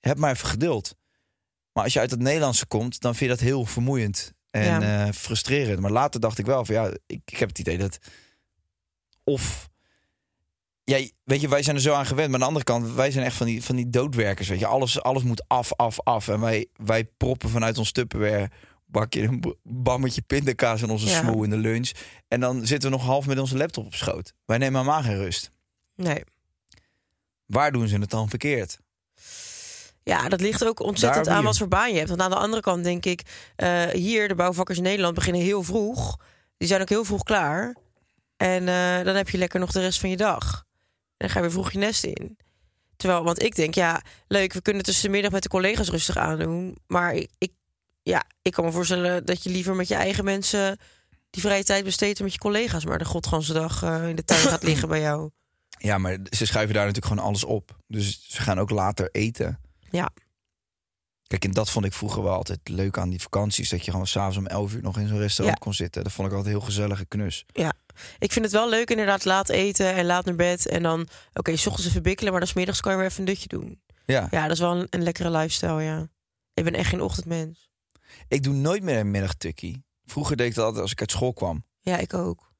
[0.00, 0.96] heb maar even geduld.
[1.72, 5.12] Maar als je uit het Nederlandse komt, dan vind je dat heel vermoeiend en eh,
[5.12, 5.80] frustrerend.
[5.80, 7.98] Maar later dacht ik wel van ja, ik, ik heb het idee dat.
[9.24, 9.68] Of.
[10.86, 12.26] Ja, weet je, wij zijn er zo aan gewend.
[12.30, 14.48] Maar aan de andere kant, wij zijn echt van die, van die doodwerkers.
[14.48, 16.28] Weet je, alles, alles moet af, af, af.
[16.28, 18.50] En wij, wij proppen vanuit ons Tupperware
[18.86, 21.20] bakje een bammetje pindakaas in onze Ja.
[21.20, 21.90] smoel in de lunch.
[22.28, 24.32] En dan zitten we nog half met onze laptop op schoot.
[24.44, 25.50] Wij nemen helemaal geen rust.
[25.94, 26.24] Nee.
[27.46, 28.78] Waar doen ze het dan verkeerd?
[30.02, 32.08] Ja, dat ligt ook ontzettend Daar aan wat voor baan je hebt.
[32.08, 33.22] Want aan de andere kant denk ik,
[33.56, 36.16] eh, hier, de bouwvakkers in Nederland beginnen heel vroeg.
[36.56, 37.76] Die zijn ook heel vroeg klaar.
[38.36, 40.65] En eh, dan heb je lekker nog de rest van je dag.
[41.16, 42.36] En dan ga je weer vroeg je nest in.
[42.96, 46.16] Terwijl, want ik denk, ja, leuk, we kunnen tussen de middag met de collega's rustig
[46.16, 46.76] aandoen.
[46.86, 47.52] Maar ik,
[48.02, 50.78] ja, ik kan me voorstellen dat je liever met je eigen mensen
[51.30, 54.40] die vrije tijd besteedt met je collega's maar de godganse dag eh, in de tuin
[54.40, 55.30] gaat liggen bij jou.
[55.78, 57.76] Ja, maar ze schuiven daar natuurlijk gewoon alles op.
[57.86, 59.60] Dus ze gaan ook later eten.
[59.90, 60.10] Ja.
[61.26, 63.68] Kijk, en dat vond ik vroeger wel altijd leuk aan die vakanties.
[63.68, 65.64] Dat je gewoon s'avonds om 11 uur nog in zo'n restaurant Ja.
[65.64, 66.02] kon zitten.
[66.04, 67.44] Dat vond ik altijd heel gezellige knus.
[67.46, 67.72] Ja,
[68.18, 70.66] ik vind het wel leuk inderdaad laat eten en laat naar bed.
[70.66, 73.20] En dan, oké, s ochtends even bikkelen, maar dan 's middags kan je weer even
[73.20, 73.80] een dutje doen.
[74.06, 74.28] Ja.
[74.30, 76.08] Ja, dat is wel een, een lekkere lifestyle, ja.
[76.54, 77.70] Ik ben echt geen ochtendmens.
[78.28, 79.84] Ik doe nooit meer een middagtukkie.
[80.04, 81.64] Vroeger deed ik dat altijd als ik uit school kwam.
[81.80, 82.52] Ja, ik ook.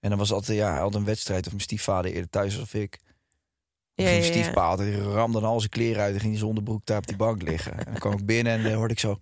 [0.00, 1.44] En dan was altijd, ja, altijd een wedstrijd.
[1.44, 2.98] Of mijn stiefvader eerder thuis of ik.
[3.94, 4.30] Ja, mijn ja, ja.
[4.30, 6.14] stiefpa die ramde dan al zijn kleren uit.
[6.14, 7.78] En ging zonder broek daar op die bank liggen.
[7.78, 9.18] En dan kwam ik binnen en dan hoorde ik zo...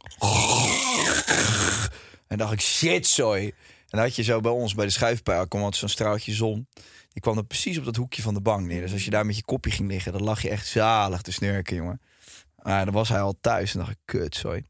[2.27, 3.55] En dacht ik, shit, sorry.
[3.89, 6.69] En dan had je zo bij ons, bij de schuifpijl, kwam altijd zo'n straaltje zon.
[7.09, 8.81] Die kwam dan precies op dat hoekje van de bank neer.
[8.81, 11.33] Dus als je daar met je kopje ging liggen, dan lag je echt zalig te
[11.33, 12.01] snurken, jongen.
[12.57, 14.65] Ah, dan was hij al thuis en dacht ik, kut, sorry.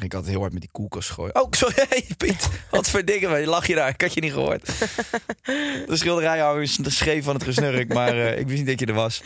[0.00, 1.42] Ik altijd heel hard met die koelkast gooien.
[1.42, 2.48] Oh, sorry, hey, Piet.
[2.70, 3.44] Wat voor dingen, man.
[3.44, 3.88] lach je daar?
[3.88, 4.66] Ik had je niet gehoord.
[5.86, 8.86] De schilderij hou is scheef van het gesnurk, maar eh, ik wist niet dat je
[8.86, 9.22] er was.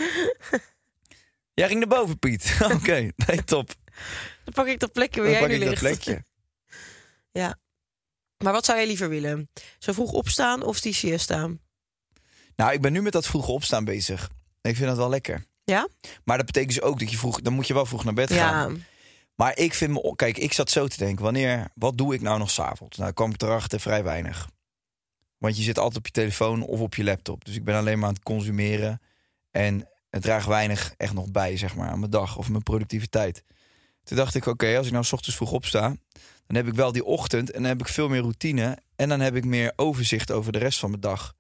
[1.55, 2.57] Jij ging naar boven, Piet.
[2.74, 3.74] Oké, nee, top.
[4.44, 6.03] Dan pak ik dat plekje waar Dan jij pak nu ik dat ligt.
[6.05, 6.24] plekje.
[7.33, 7.59] Ja.
[8.38, 9.51] Maar wat zou jij liever willen?
[9.79, 11.51] Zo vroeg opstaan of die siesta?
[12.57, 14.31] Nou, ik ben nu met dat vroeg opstaan bezig.
[14.61, 15.44] Ik vind dat wel lekker.
[15.64, 15.88] Ja?
[16.25, 18.33] Maar dat betekent dus ook dat je vroeg, dan moet je wel vroeg naar bed
[18.33, 18.75] gaan.
[18.75, 18.81] Ja.
[19.35, 22.38] Maar ik vind me, kijk, ik zat zo te denken, wanneer, wat doe ik nou
[22.38, 22.97] nog s'avonds?
[22.97, 24.49] Nou, kwam ik erachter vrij weinig.
[25.38, 27.44] Want je zit altijd op je telefoon of op je laptop.
[27.44, 29.01] Dus ik ben alleen maar aan het consumeren.
[29.51, 33.44] En het draagt weinig echt nog bij, zeg maar, aan mijn dag of mijn productiviteit.
[34.05, 35.97] Toen dacht ik, oké, als ik nou 's ochtends vroeg opsta...
[36.46, 38.78] dan heb ik wel die ochtend en dan heb ik veel meer routine...
[38.96, 41.35] en dan heb ik meer overzicht over de rest van mijn dag.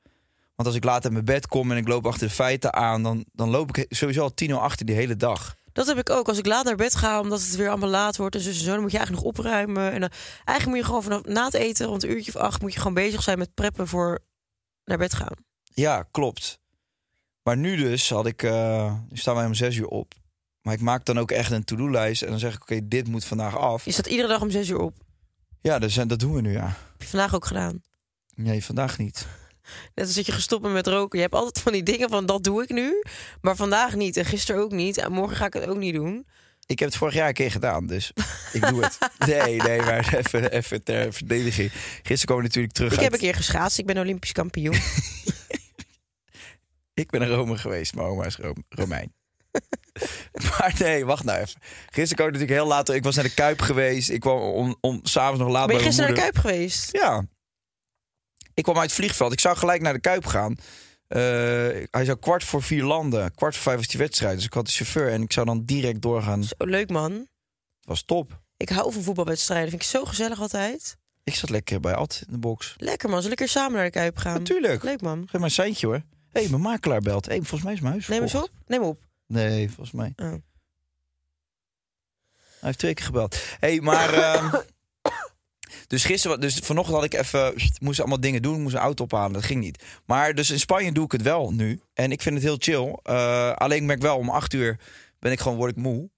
[0.54, 3.02] Want als ik laat uit mijn bed kom en ik loop achter de feiten aan...
[3.02, 5.56] dan, dan loop ik sowieso al tien uur achter die hele dag.
[5.72, 6.28] Dat heb ik ook.
[6.28, 8.34] Als ik laat naar bed ga, omdat het weer allemaal laat wordt.
[8.34, 9.92] En zo, zo dan moet je eigenlijk nog opruimen.
[9.92, 10.10] En dan,
[10.44, 12.78] eigenlijk moet je gewoon vanaf na het eten, rond een uurtje of acht, moet je
[12.78, 14.18] gewoon bezig zijn met preppen voor
[14.84, 15.34] naar bed gaan.
[15.62, 16.58] Ja, klopt.
[17.42, 18.42] Maar nu dus had ik...
[18.42, 20.14] eh nu staan wij om zes uur op.
[20.64, 22.22] Maar ik maak dan ook echt een to-do-lijst...
[22.22, 23.84] en dan zeg ik, oké, dit moet vandaag af.
[23.84, 24.94] Je staat iedere dag om zes uur op.
[25.60, 26.66] Ja, dus, dat doen we nu, ja.
[26.66, 27.82] Heb je vandaag ook gedaan.
[28.34, 29.26] Nee, vandaag niet.
[29.94, 31.18] Net als dat je gestopt bent met roken.
[31.18, 33.02] Je hebt altijd van die dingen van dat doe ik nu.
[33.40, 34.16] Maar vandaag niet.
[34.16, 34.98] En gisteren ook niet.
[34.98, 36.26] En morgen ga ik het ook niet doen.
[36.66, 38.12] Ik heb het vorig jaar een keer gedaan, dus
[38.52, 38.98] ik doe het.
[39.26, 41.70] Nee, nee, maar even, even ter verdediging.
[41.72, 43.04] Gisteren kwam ik natuurlijk terug Ik uit...
[43.04, 43.78] heb een keer geschaatst.
[43.78, 44.76] Ik ben Olympisch kampioen.
[46.94, 49.12] Ik ben naar Rome geweest, mijn oma is Rome- Romein.
[50.50, 51.60] maar nee, wacht nou even.
[51.84, 52.88] Gisteren kwam ik natuurlijk heel laat...
[52.88, 54.10] Ik was naar de Kuip geweest.
[54.10, 56.30] Ik kwam om, om s'avonds nog laat Ben je bij gisteren naar de.
[56.30, 56.92] Kuip geweest?
[56.92, 57.24] Ja.
[58.54, 59.32] Ik kwam uit het vliegveld.
[59.32, 60.56] Ik zou gelijk naar de Kuip gaan.
[61.06, 61.20] Eh,
[61.90, 63.34] hij zou kwart voor vier landen.
[63.34, 64.36] Kwart voor vijf was die wedstrijd.
[64.36, 66.40] Dus ik had de chauffeur en ik zou dan direct doorgaan.
[66.40, 67.28] Het Zo leuk man.
[67.80, 68.42] was top.
[68.56, 69.70] Ik hou van voetbalwedstrijden.
[69.70, 70.96] Vind ik zo gezellig altijd.
[71.24, 72.74] Ik zat lekker bij Ad in de box.
[72.76, 73.22] Lekker man.
[73.22, 74.34] Zal ik er samen naar de Kuip gaan?
[74.34, 74.82] Natuurlijk.
[74.82, 75.18] Leuk man.
[75.18, 76.02] Geef maar een seintje hoor.
[76.32, 77.24] Hé, hey, mijn makelaar belt.
[77.24, 78.50] Hé, hey, volgens mij is mijn huis Neem eens op.
[78.66, 79.02] Neem op.
[79.26, 80.12] Nee, volgens mij.
[80.16, 80.32] Oh.
[82.64, 83.34] Hij heeft twee keer gebeld.
[83.34, 84.12] Hé, hey, maar...
[84.22, 84.62] ehm,
[85.86, 87.54] dus gisteren, dus vanochtend had ik even...
[87.80, 89.32] Moest allemaal dingen doen, moest een auto ophalen.
[89.32, 89.84] Dat ging niet.
[90.04, 91.80] Maar dus in Spanje doe ik het wel nu.
[91.92, 92.98] En ik vind het heel chill.
[93.02, 94.78] Eh, alleen ik merk wel, om acht uur
[95.18, 96.10] ben ik gewoon, word ik moe.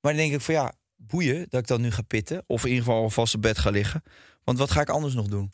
[0.00, 2.44] Maar dan denk ik van ja, boeien dat ik dan nu ga pitten.
[2.46, 4.02] Of in ieder geval vast op bed ga liggen.
[4.44, 5.52] Want wat ga ik anders nog doen?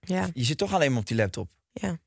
[0.00, 0.28] Ja.
[0.34, 1.50] Je zit toch alleen maar op die laptop.
[1.72, 1.98] Ja.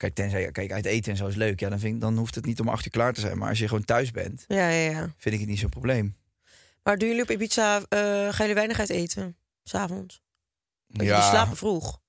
[0.00, 1.60] Kijk, tenzij, kijk, uit eten en zo is leuk.
[1.60, 3.38] Ja, dan, vind ik, dan hoeft het niet om acht uur klaar te zijn.
[3.38, 5.14] Maar als je gewoon thuis bent, Ja, ja, ja.
[5.16, 6.16] vind ik het niet zo'n probleem.
[6.82, 9.36] Maar doen jullie op Ibiza, eh gaan jullie weinig uit eten?
[9.62, 10.22] S'avonds?
[10.86, 12.00] Want jullie slapen vroeg.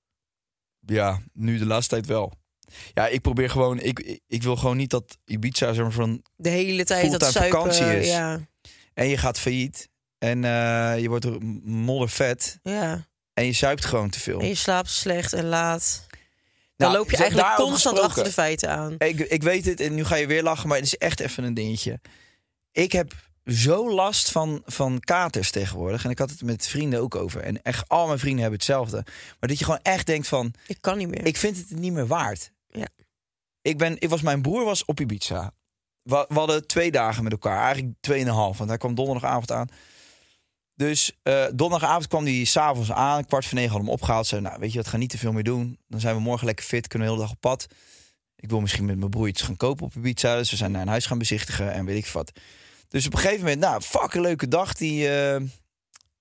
[0.86, 2.32] ja, nu de laatste tijd wel.
[2.94, 6.22] Ja, ik probeer gewoon, ik, ik, ik wil gewoon niet dat Ibiza zeg maar van,
[6.36, 7.58] De hele tijd dat suipen.
[7.58, 8.08] vakantie is.
[8.08, 8.40] Ja,
[8.94, 13.06] en je gaat failliet en eh, je wordt er moddervet ja.
[13.34, 14.40] en je zuipt gewoon te veel.
[14.40, 16.06] En je slaapt slecht en laat.
[16.76, 18.94] Dan Nou, loop je eigenlijk constant achter de feiten aan.
[18.98, 21.44] Ik, ik weet het en nu ga je weer lachen, maar het is echt even
[21.44, 22.00] een dingetje.
[22.72, 23.14] Ik heb
[23.46, 26.04] zo last van, van katers tegenwoordig.
[26.04, 27.40] En ik had het met vrienden ook over.
[27.40, 29.04] En echt al mijn vrienden hebben hetzelfde.
[29.40, 30.54] Maar dat je gewoon echt denkt van...
[30.66, 31.26] Ik kan niet meer.
[31.26, 32.50] Ik vind het niet meer waard.
[32.70, 32.86] Ja.
[33.62, 35.52] Ik ben, ik was, mijn broer was op Ibiza.
[36.02, 37.62] We, we hadden twee dagen met elkaar.
[37.62, 38.56] Eigenlijk tweeënhalf.
[38.58, 39.68] Want hij kwam donderdagavond aan.
[40.74, 43.24] Dus eh, donderdagavond kwam hij s'avonds aan.
[43.26, 44.26] Kwart voor negen we hem opgehaald.
[44.26, 45.78] Zei, nou weet je wat, ga niet te veel meer doen.
[45.88, 46.88] Dan zijn we morgen lekker fit.
[46.88, 47.66] Kunnen we de hele dag op pad.
[48.36, 50.36] Ik wil misschien met mijn broer iets gaan kopen op Ibiza.
[50.36, 52.32] Dus we zijn naar een huis gaan bezichtigen en weet ik wat.
[52.88, 54.74] Dus op een gegeven moment, nou, fucking leuke dag.
[54.74, 55.42] Die, eh,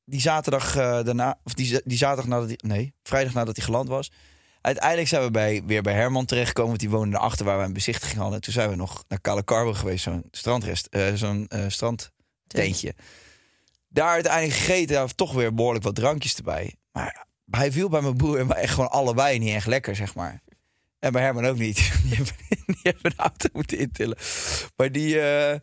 [0.06, 3.88] die zaterdag eh, daarna, of die, die zaterdag nadat hij, nee, vrijdag nadat hij geland
[3.88, 4.12] was.
[4.62, 7.74] Uiteindelijk zijn we bij, weer bij Herman terechtgekomen, want die woonde erachter waar we een
[7.74, 8.42] bezichtiging hadden.
[8.42, 12.94] Toen zijn we nog naar Calacarbo geweest, zo'n strandrest, zo'n strandtentje.
[13.94, 16.76] Daar uiteindelijk gegeten, daar toch weer behoorlijk wat drankjes erbij.
[16.92, 20.16] Maar hij viel bij mijn broer en wij echt gewoon allebei niet echt lekker, zeg
[20.16, 20.42] maar.
[21.00, 21.76] En bij Herman ook niet.
[22.04, 22.34] Die hebben,
[22.66, 24.18] die hebben een auto moeten intillen.
[24.76, 25.60] Maar die, eh,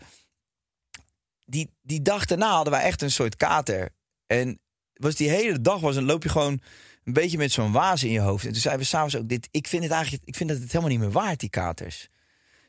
[1.45, 3.91] die, die dag daarna hadden wij echt een soort kater.
[4.27, 4.61] En
[4.93, 6.61] was die hele dag was, dan loop je gewoon
[7.05, 8.45] een beetje met zo'n waas in je hoofd.
[8.45, 10.73] En toen zeiden we s'avonds ook, dit, ik vind het eigenlijk, ik vind dat het
[10.73, 12.09] helemaal niet meer waard, die katers.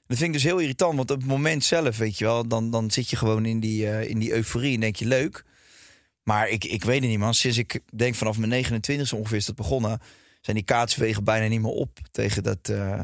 [0.07, 2.71] Dat vind ik dus heel irritant, want op het moment zelf, weet je wel, dan,
[2.71, 5.43] dan zit je gewoon in die, eh, in die euforie en denk je leuk.
[6.23, 7.33] Maar ik, ik weet het niet, man.
[7.33, 9.99] Sinds ik denk vanaf mijn 29e ongeveer is dat begonnen,
[10.41, 12.99] zijn die kaatswegen bijna niet meer op tegen dat, eh,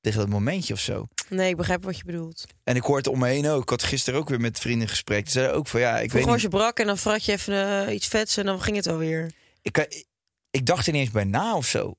[0.00, 1.08] tegen dat momentje of zo.
[1.28, 2.44] Nee, ik begrijp wat je bedoelt.
[2.64, 3.62] En ik hoor het om me heen ook.
[3.62, 5.22] Ik had gisteren ook weer met vrienden gesprek.
[5.22, 6.42] Die zeiden ook van ja, ik weet Vroeger niet.
[6.42, 8.86] was je brak en dan vrat je even eh, iets vets en dan ging het
[8.86, 9.32] alweer.
[9.62, 10.06] Ik, ik,
[10.50, 11.94] ik dacht er niet eens bij na of zo.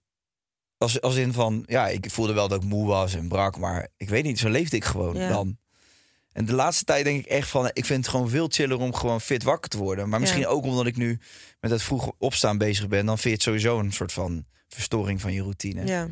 [0.78, 3.90] Als, als in van, ja, ik voelde wel dat ik moe was en brak, maar
[3.98, 5.28] ik weet niet, zo leefde ik gewoon Ja.
[5.28, 5.58] dan.
[6.34, 8.94] En de laatste tijd denk ik echt van, ik vind het gewoon veel chiller om
[8.94, 10.10] gewoon fit wakker te worden.
[10.10, 10.48] Maar misschien Ja.
[10.48, 11.20] ook omdat ik nu
[11.60, 15.22] met het vroeg opstaan bezig ben, dan vind je het sowieso een soort van verstoring
[15.22, 15.86] van je routine.
[15.86, 16.10] Ja.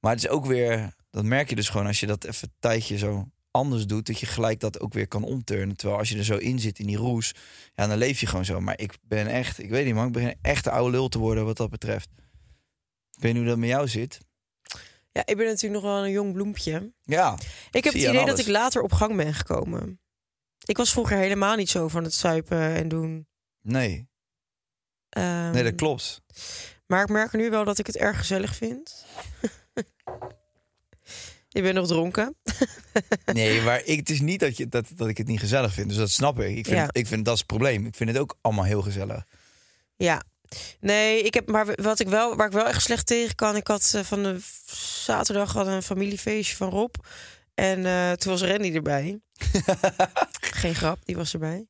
[0.00, 2.54] Maar het is ook weer, dat merk je dus gewoon als je dat even een
[2.58, 5.76] tijdje zo anders doet, dat je gelijk dat ook weer kan omturnen.
[5.76, 7.34] Terwijl als je er zo in zit in die roes,
[7.74, 8.60] ja, dan leef je gewoon zo.
[8.60, 11.18] Maar ik ben echt, ik weet niet man, ik begin echt een oude lul te
[11.18, 12.08] worden wat dat betreft.
[13.16, 14.18] Ik weet niet hoe dat met jou zit.
[15.12, 16.92] Ja, ik ben natuurlijk nog wel een jong bloempje.
[17.02, 17.34] Ja,
[17.70, 20.00] Ik heb het idee dat ik later op gang ben gekomen.
[20.64, 23.26] Ik was vroeger helemaal niet zo van het suipen en doen.
[23.62, 24.08] nee,
[25.08, 26.22] Ehm, nee, dat klopt.
[26.86, 29.04] Maar ik merk nu wel dat ik het erg gezellig vind.
[31.48, 32.36] Je bent nog dronken.
[33.32, 35.88] Nee, maar ik, het is niet dat, je, dat, dat ik het niet gezellig vind.
[35.88, 36.56] Dus dat snap ik.
[36.56, 36.88] Ik vind, Ja.
[36.92, 37.86] ik vind dat is het probleem.
[37.86, 39.24] Ik vind het ook allemaal heel gezellig.
[39.96, 40.22] Ja.
[40.80, 43.56] Nee, ik heb, maar wat ik wel, waar ik wel echt slecht tegen kan.
[43.56, 44.38] Ik had eh, van de
[45.04, 46.94] zaterdag had een familiefeestje van Rob.
[47.54, 49.20] En eh, toen was Randy erbij.
[50.60, 51.66] Geen grap, die was erbij.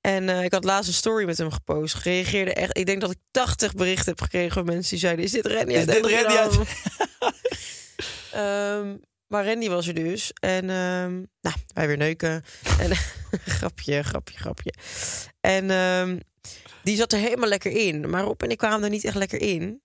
[0.00, 1.94] En eh, ik had laatst een story met hem gepost.
[1.94, 2.78] Gereageerde echt.
[2.78, 5.72] Ik denk dat ik 80 berichten heb gekregen van mensen die zeiden: Is dit Randy?
[5.72, 6.66] Is dit Randy uit- Amsterdam?"
[8.32, 10.32] Ehm, maar Randy was er dus.
[10.40, 12.44] En ehm, nou, wij weer neuken.
[12.78, 12.90] en,
[13.58, 14.72] grapje, grapje, grapje.
[15.40, 16.18] En ehm,
[16.86, 18.10] die zat er helemaal lekker in.
[18.10, 19.82] Maar Rob en ik kwamen er niet echt lekker in.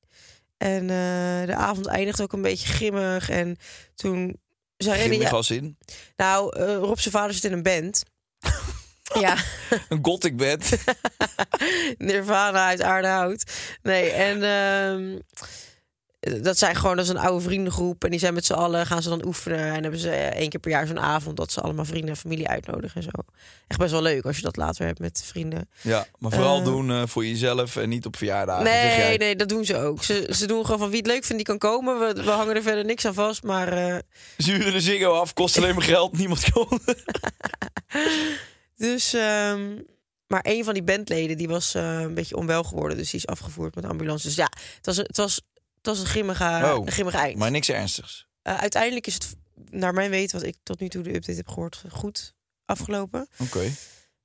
[0.58, 3.30] En eh, de avond eindigde ook een beetje grimmig.
[3.30, 3.58] En
[3.96, 4.40] toen
[4.78, 5.00] zei.
[5.00, 5.78] Grimmig Ja, als in.
[6.16, 8.04] nou, eh, Rob zijn vader zit in een band.
[9.20, 9.36] ja,
[9.90, 10.84] Een gothic bed.
[11.98, 13.44] Nirvana uit Aardehout.
[13.82, 15.20] Nee, en ehm,
[16.42, 18.04] dat zijn gewoon dat is een oude vriendengroep.
[18.04, 19.60] En die zijn met z'n allen, gaan ze dan oefenen.
[19.60, 22.18] En hebben ze eh, één keer per jaar zo'n avond dat ze allemaal vrienden en
[22.18, 23.10] familie uitnodigen en zo.
[23.68, 25.70] Echt best wel leuk als je dat later hebt met vrienden.
[25.82, 26.64] Ja, maar vooral Eh.
[26.66, 28.66] doen eh, voor jezelf en niet op verjaardagen.
[28.66, 29.08] jij.
[29.08, 30.04] nee, nee, dat doen ze ook.
[30.04, 32.00] Ze, ze doen gewoon van wie het leuk vindt, die kan komen.
[32.00, 33.44] We, we hangen er verder niks aan vast.
[33.44, 33.96] Maar eh,
[34.38, 36.82] Zuren de zingen af, kost alleen maar geld, niemand komt.
[38.78, 39.70] Dus, ehm,
[40.28, 43.76] maar een van die bandleden die was een beetje onwel geworden, dus die is afgevoerd
[43.76, 44.28] met de ambulance.
[44.28, 45.42] Dus ja, het was, het was,
[45.82, 47.38] het was een grimmige, Oh, een grimmige eind.
[47.38, 48.28] Maar niks ernstigs.
[48.42, 49.36] Eh, uiteindelijk is het,
[49.70, 52.34] naar mijn weten, wat ik tot nu toe de update heb gehoord, goed
[52.66, 53.28] afgelopen.
[53.38, 53.72] Oké.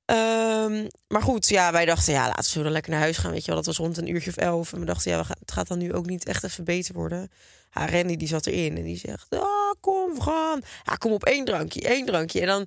[0.04, 3.30] Ehm, maar goed, ja, wij dachten, ja, laten we dan lekker naar huis gaan.
[3.30, 4.72] Weet je wel, dat was rond een uurtje of elf.
[4.72, 6.94] En we dachten, ja, we gaan, het gaat dan nu ook niet echt even beter
[6.94, 7.30] worden.
[7.72, 10.60] Ja, Randy die zat erin en die zegt, ah, kom, we gaan.
[10.84, 12.40] Ja, kom op één drankje, één drankje.
[12.40, 12.66] En dan,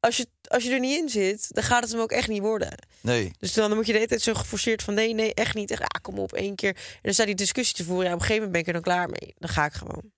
[0.00, 2.40] als je, als je er niet in zit, dan gaat het hem ook echt niet
[2.40, 2.86] worden.
[3.00, 3.30] Nee.
[3.38, 5.70] Dus dan moet je de hele tijd zo geforceerd van, nee, nee, echt niet.
[5.70, 6.74] Echt, ah, kom op, één keer.
[6.76, 8.06] En dan staat die discussie te voeren.
[8.06, 9.34] Ja, op een gegeven moment ben ik er dan klaar mee.
[9.38, 10.12] Dan ga ik gewoon.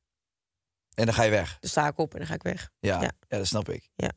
[0.95, 1.57] En dan ga je weg.
[1.61, 2.71] Dan sta ik op en dan ga ik weg.
[2.81, 3.12] Ja, ja.
[3.29, 3.38] Ja.
[3.38, 3.90] dat snap ik.
[3.95, 4.11] Ja.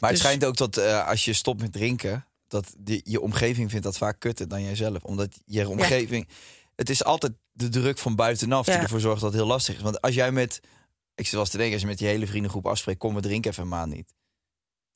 [0.00, 3.20] Maar het Dus- schijnt ook dat eh, als je stopt met drinken, dat die, je
[3.20, 5.02] omgeving vindt dat vaak kutter dan jijzelf.
[5.02, 6.28] Omdat je omgeving.
[6.76, 9.82] Het is altijd de druk van buitenaf die ervoor zorgt dat het heel lastig is.
[9.82, 10.60] Want als jij met.
[11.14, 13.62] Ik eens te denken, als je met je hele vriendengroep afspreekt, kom we drinken even
[13.62, 14.14] een maand niet.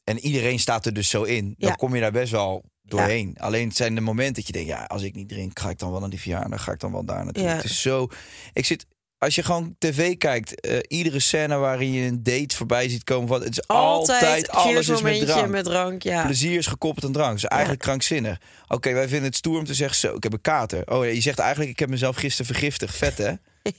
[0.06, 1.54] En iedereen staat er dus zo in.
[1.58, 1.74] Dan Ja.
[1.74, 3.36] kom je daar best wel doorheen.
[3.38, 5.78] Alleen het zijn de momenten dat je denkt, ja, als ik niet drink, ga ik
[5.78, 7.42] dan wel naar die verjaardag, ga ik dan wel daar naartoe.
[7.42, 7.54] Ja.
[7.56, 8.08] Het is zo.
[8.52, 8.86] Ik zit.
[9.18, 13.28] Als je gewoon tv kijkt, eh, iedere scène waarin je een date voorbij ziet komen,
[13.28, 15.48] van, het is altijd, Altijd, alles is met drank.
[15.48, 16.02] met drank.
[16.02, 16.24] Ja.
[16.24, 17.32] Plezier is gekoppeld aan drank.
[17.32, 18.40] Dus eigenlijk krankzinnig.
[18.68, 20.90] Oké, wij vinden het stoer om te zeggen, zo, ik heb een kater.
[20.92, 22.96] Oh ja, je zegt eigenlijk, ik heb mezelf gisteren vergiftigd.
[22.96, 23.32] Vet, hè?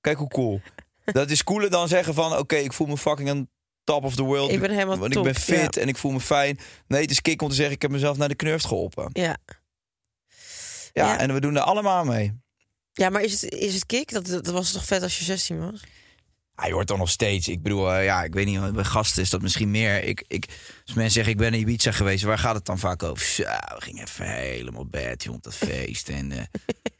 [0.00, 0.60] Kijk hoe cool.
[1.04, 3.48] Dat is cooler dan zeggen van, oké, ik voel me fucking aan
[3.86, 4.50] top of the world.
[4.52, 5.80] Ik ben helemaal Want top, ik ben fit ja.
[5.80, 6.58] en ik voel me fijn.
[6.86, 9.10] Nee, het is kick om te zeggen, ik heb mezelf naar de knurft geholpen.
[9.12, 9.36] Ja.
[10.92, 11.18] Ja, Ja.
[11.18, 12.32] en we doen er allemaal mee.
[12.92, 14.12] ja, maar is het, is het kick?
[14.12, 15.80] Dat, dat was toch vet als je 16 was?
[16.54, 17.48] Hij hoort dan nog steeds.
[17.48, 20.02] Ik bedoel, eh, ja, ik weet niet, bij gasten is dat misschien meer.
[20.04, 20.46] Ik, ik,
[20.86, 23.26] als mensen zeggen, ik ben in Ibiza geweest, waar gaat het dan vaak over?
[23.26, 26.08] Zo, we gingen even helemaal bed, joh, op dat feest.
[26.08, 26.38] En eh,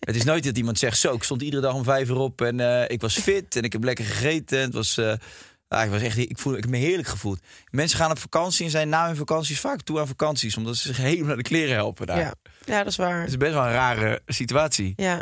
[0.09, 2.41] het is nooit dat iemand zegt, zo, ik stond iedere dag om vijf uur op
[2.41, 4.59] en eh, ik was fit en ik heb lekker gegeten.
[4.61, 5.01] Het was,
[5.69, 7.39] ah, ik was echt, ik voel, ik heb me heerlijk gevoeld.
[7.71, 10.87] Mensen gaan op vakantie en zijn na hun vakanties vaak toe aan vakanties, omdat ze
[10.89, 12.19] zich helemaal naar de kleren helpen daar.
[12.19, 12.35] Ja.
[12.65, 13.21] ja, dat is waar.
[13.21, 14.93] Het is best wel een rare situatie.
[14.97, 15.15] Ja.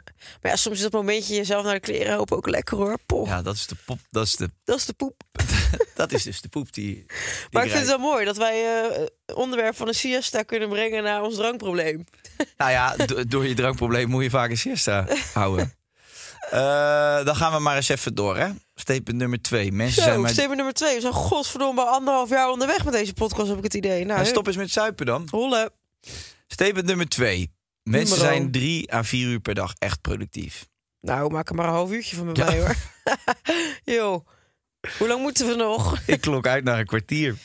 [0.42, 2.98] Maar ja, soms is dat momentje jezelf naar de kleren helpen ook lekker hoor.
[3.06, 5.22] Poh, Ja, dat is de pop, dat is de, dat is de poep.
[5.94, 6.94] dat is dus de poep die.
[6.94, 7.04] die
[7.50, 11.02] Maar ik vind het wel mooi dat wij eh onderwerp van een siesta kunnen brengen
[11.02, 12.04] naar ons drankprobleem.
[12.56, 15.72] Nou ja, do- door je drankprobleem moet je vaak een siesta houden.
[16.50, 18.48] Eh, dan gaan we maar eens even door, hè?
[18.74, 19.72] Statement nummer twee.
[19.72, 20.30] Mensen zijn Zo, maar...
[20.30, 20.94] statement nummer twee.
[20.94, 24.04] We zijn godverdomme al anderhalf jaar onderweg met deze podcast, heb ik het idee.
[24.04, 25.28] Nou, En stop eens met zuipen dan.
[25.30, 25.70] Rollen.
[26.46, 27.52] Statement nummer twee.
[27.82, 28.34] Mensen Numero.
[28.34, 30.66] zijn drie à vier uur per dag echt productief.
[31.00, 32.74] Nou, maak er maar een half uurtje van bij mij hoor.
[33.94, 34.24] Yo,
[34.98, 35.98] hoe lang moeten we nog?
[36.06, 37.36] Ik klok uit naar een kwartier.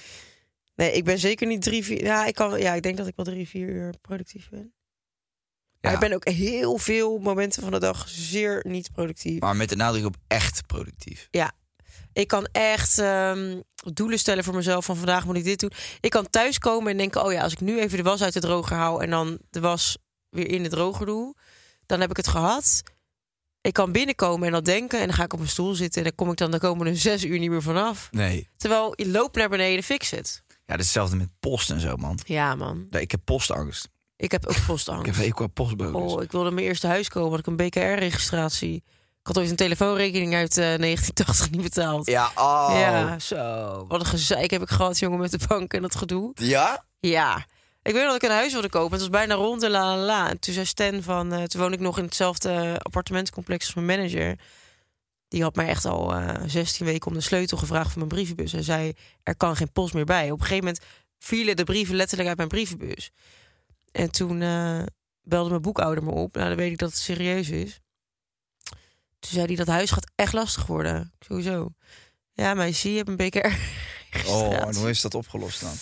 [0.76, 2.04] Nee, ik ben zeker niet drie, vier...
[2.04, 4.74] Ja, ik, kan, ja, ik denk dat ik wel drie, vier uur productief ben.
[5.82, 9.40] Maar Ja, ik ben ook heel veel momenten van de dag zeer niet productief.
[9.40, 11.28] Maar met de nadruk op echt productief.
[11.32, 11.52] Ja,
[12.14, 13.62] ik kan echt ehm,
[13.94, 15.72] doelen stellen voor mezelf van vandaag moet ik dit doen.
[16.00, 18.40] Ik kan thuiskomen en denken, oh ja, als ik nu even de was uit de
[18.40, 19.98] droger haal en dan de was
[20.30, 21.36] weer in de droger doe,
[21.86, 22.84] dan heb ik het gehad.
[23.62, 26.08] Ik kan binnenkomen en dat denken en dan ga ik op een stoel zitten en
[26.08, 28.08] dan kom ik dan de komende zes uur niet meer vanaf.
[28.12, 28.50] Nee.
[28.58, 30.44] Terwijl je loopt naar beneden, fix het.
[30.48, 32.20] Ja, dat is hetzelfde met post en zo, man.
[32.26, 32.88] Ja, man.
[32.90, 33.90] Ik heb postangst.
[34.20, 35.06] Ik heb ook Ik postangst.
[35.06, 36.14] heb hekel aan postbodes.
[36.14, 38.76] Oh, ik wilde mijn eerste huis komen, had ik een BKR-registratie.
[39.20, 42.08] Ik had ooit een telefoonrekening uit eh, 1980 niet betaald.
[42.08, 42.70] Ja, oh.
[42.74, 43.86] Ja, zo.
[43.88, 46.32] Wat een gezeik heb ik gehad, jongen, met de bank en dat gedoe.
[46.34, 46.84] Ja?
[47.00, 47.46] Ja.
[47.82, 48.92] Ik weet dat ik een huis wilde kopen.
[48.92, 50.30] Het was bijna rond en la la la.
[50.30, 51.34] En toen zei Stan van...
[51.34, 54.40] eh, toen woonde ik nog in hetzelfde appartementencomplex als mijn manager.
[55.28, 58.52] Die had mij echt al eh 16 weken om de sleutel gevraagd van mijn brievenbus.
[58.52, 60.26] Hij zei, er kan geen post meer bij.
[60.32, 60.84] Op een gegeven moment
[61.20, 63.12] vielen de brieven letterlijk uit mijn brievenbus.
[63.92, 64.82] En toen eh,
[65.22, 66.36] belde mijn boekhouder me op.
[66.36, 67.80] Nou, dan weet ik dat het serieus is.
[69.20, 71.14] Toen zei hij, dat huis gaat echt lastig worden.
[71.20, 71.74] Sowieso.
[72.34, 73.48] Ja, meisje, je hebt een BKR.
[74.28, 75.74] Oh, en hoe is dat opgelost dan?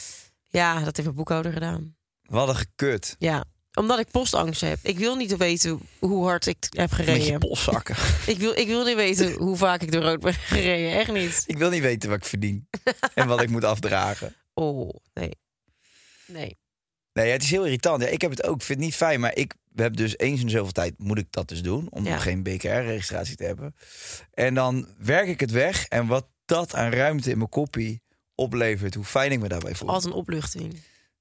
[0.49, 1.95] Ja, dat heeft mijn boekhouder gedaan.
[2.21, 3.15] Wat een gekut.
[3.19, 3.43] Ja,
[3.73, 4.79] omdat ik postangst heb.
[4.81, 7.39] Ik wil niet weten hoe hard ik heb Met je gereden.
[7.39, 7.95] polszakken.
[8.33, 10.99] Ik wil, ik wil niet weten hoe vaak ik door rood ben gereden.
[10.99, 11.43] Echt niet.
[11.45, 12.67] ik wil niet weten wat ik verdien.
[13.13, 14.35] en wat ik moet afdragen.
[14.53, 15.31] Oh, nee.
[16.25, 16.57] Nee.
[17.23, 18.01] Nee, het is heel irritant.
[18.01, 18.61] Ja, ik heb het ook.
[18.61, 19.19] Vind het niet fijn.
[19.19, 21.87] Maar ik heb dus eens in zoveel tijd moet ik dat dus doen.
[21.89, 22.17] Om Ja.
[22.17, 23.75] geen BKR-registratie te hebben.
[24.33, 25.85] En dan werk ik het weg.
[25.87, 28.01] En wat dat aan ruimte in mijn koppie
[28.35, 28.93] oplevert.
[28.95, 29.89] Hoe fijn ik me daarbij voel.
[29.89, 30.71] Altijd een opluchting.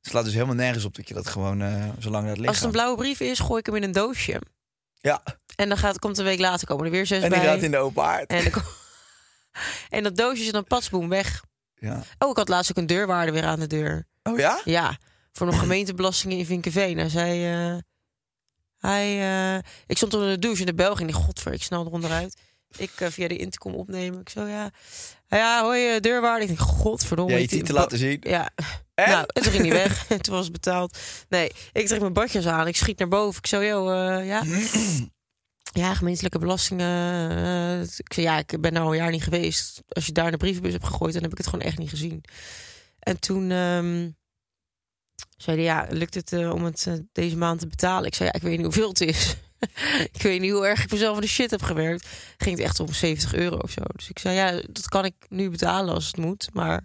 [0.00, 2.46] Het slaat dus helemaal nergens op dat je dat gewoon eh zo lang laat liggen.
[2.46, 4.40] Als het een blauwe brief is, gooi ik hem in een doosje.
[5.00, 5.22] Ja,
[5.56, 7.48] En dan gaat, komt een week later komen er weer zes en die bij.
[7.48, 8.30] gaat in de open haard.
[8.30, 8.62] en, dan
[9.96, 11.44] en dat doosje is dan patsboom weg.
[11.74, 12.02] Ja.
[12.18, 14.06] Oh, ik had laatst ook een deurwaarde weer aan de deur.
[14.22, 14.60] Oh ja?
[14.64, 14.98] Ja,
[15.36, 16.98] voor nog gemeentebelastingen in Vinkenveen.
[16.98, 17.52] Hij zei...
[17.52, 17.78] eh,
[18.78, 19.20] hij,
[19.54, 21.10] eh, ik stond onder de douche in de bel ging.
[21.10, 22.36] Die godver, ik snel eronderuit.
[22.76, 24.20] Ik eh, via de intercom opnemen.
[24.20, 24.70] Ik zo, ja...
[25.28, 26.42] Ja, hoi, deurwaarde.
[26.42, 27.32] Ik denk, godverdomme.
[27.32, 28.18] Ja, je titel laten zien.
[28.20, 28.50] Ja,
[28.94, 29.10] En?
[29.10, 30.06] nou, en toen ging hij weg.
[30.22, 30.98] toen was het betaald.
[31.28, 32.66] Nee, ik trek mijn badjes aan.
[32.66, 33.38] Ik schiet naar boven.
[33.38, 34.42] Ik zo, joh, ja.
[35.72, 37.82] Ja, gemeentelijke belastingen.
[37.82, 39.82] ik zei, ja, ik ben nou al een jaar niet geweest.
[39.88, 42.24] Als je daar de brievenbus hebt gegooid, dan heb ik het gewoon echt niet gezien.
[42.98, 44.08] En toen ehm,
[45.36, 48.06] zei hij, ja, lukt het eh, om het eh, deze maand te betalen?
[48.06, 49.36] Ik zei, ja, ik weet niet hoeveel het is.
[50.12, 52.06] ik weet niet hoe erg ik mezelf in de shit heb gewerkt.
[52.36, 53.82] Ging het echt om 70 euro of zo.
[53.96, 56.48] Dus ik zei, ja, dat kan ik nu betalen als het moet.
[56.52, 56.84] Maar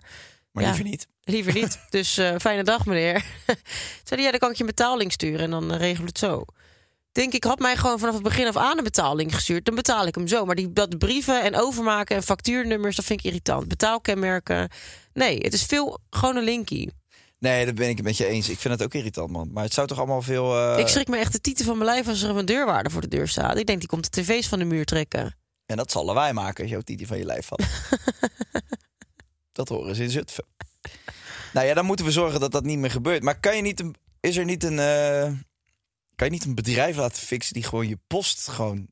[0.51, 0.69] Maar Ja.
[0.69, 1.07] liever niet.
[1.23, 1.79] Liever niet.
[1.89, 3.25] Dus eh, fijne dag, meneer.
[4.03, 6.17] Zei hij, ja, dan kan ik je een betaling sturen en dan eh, regel het
[6.17, 6.45] zo.
[7.11, 9.65] Denk ik, had mij gewoon vanaf het begin af aan een betaling gestuurd.
[9.65, 10.45] Dan betaal ik hem zo.
[10.45, 13.67] Maar die, dat brieven en overmaken en factuurnummers, dat vind ik irritant.
[13.67, 14.69] Betaalkenmerken.
[15.13, 16.91] Nee, het is veel gewoon een linkie.
[17.41, 18.49] Nee, dat ben ik het met je eens.
[18.49, 19.51] Ik vind het ook irritant, man.
[19.51, 20.57] Maar het zou toch allemaal veel...
[20.57, 23.01] eh, ik schrik me echt de titel van mijn lijf als er een deurwaarde voor
[23.01, 23.57] de deur staat.
[23.57, 25.37] Ik denk, die komt de tv's van de muur trekken.
[25.65, 27.63] En dat zal wij maken als jouw titel van je lijf valt.
[29.51, 30.45] dat horen ze in Zutphen.
[31.53, 33.23] Nou ja, dan moeten we zorgen dat dat niet meer gebeurt.
[33.23, 35.31] Maar kan je niet een, is er niet een, eh,
[36.15, 38.87] kan je niet een bedrijf laten fixen die gewoon je post gewoon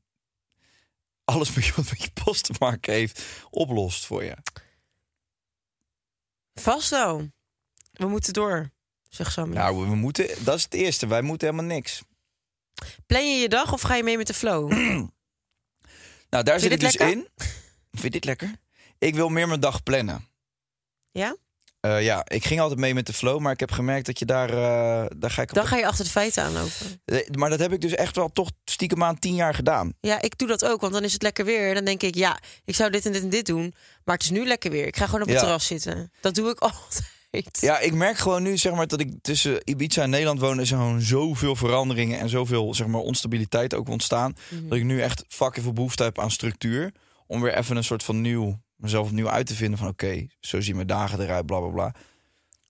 [1.24, 4.36] alles wat met je post te maken heeft oplost voor je?
[6.54, 7.28] Vast wel.
[8.00, 8.70] We moeten door,
[9.08, 9.54] zegt Sammy.
[9.54, 11.06] Nou, we moeten, dat is het eerste.
[11.06, 12.02] Wij moeten helemaal niks.
[13.06, 14.72] Plan je je dag of ga je mee met de flow?
[16.30, 17.16] Nou, daar zit ik dus lekker?
[17.16, 17.28] in.
[17.90, 18.54] Vind je dit lekker?
[18.98, 20.28] Ik wil meer mijn dag plannen.
[21.10, 21.36] Ja?
[21.80, 24.24] Eh, ja, ik ging altijd mee met de flow, maar ik heb gemerkt dat je
[24.24, 27.00] daar, eh, daar ga ik op Dan ga je achter de feiten aanlopen.
[27.04, 29.92] Eh, Maar dat heb ik dus echt wel toch stiekem aan tien jaar gedaan.
[30.00, 31.74] Ja, ik doe dat ook, want dan is het lekker weer.
[31.74, 33.74] Dan denk ik, ja, ik zou dit en dit en dit doen.
[34.04, 34.86] Maar het is nu lekker weer.
[34.86, 35.42] Ik ga gewoon op het Ja.
[35.42, 36.12] terras zitten.
[36.20, 37.02] Dat doe ik altijd.
[37.60, 40.60] Ja, ik merk gewoon nu zeg maar, dat ik tussen Ibiza en Nederland woon...
[40.60, 44.34] is er gewoon zoveel veranderingen en zoveel zeg maar, onstabiliteit ook ontstaan...
[44.50, 44.68] Mhm.
[44.68, 46.92] dat ik nu echt fucking veel behoefte heb aan structuur...
[47.26, 49.88] om weer even een soort van nieuw, mezelf opnieuw uit te vinden van...
[49.88, 51.94] oké, zo zien mijn dagen eruit, bla bla bla.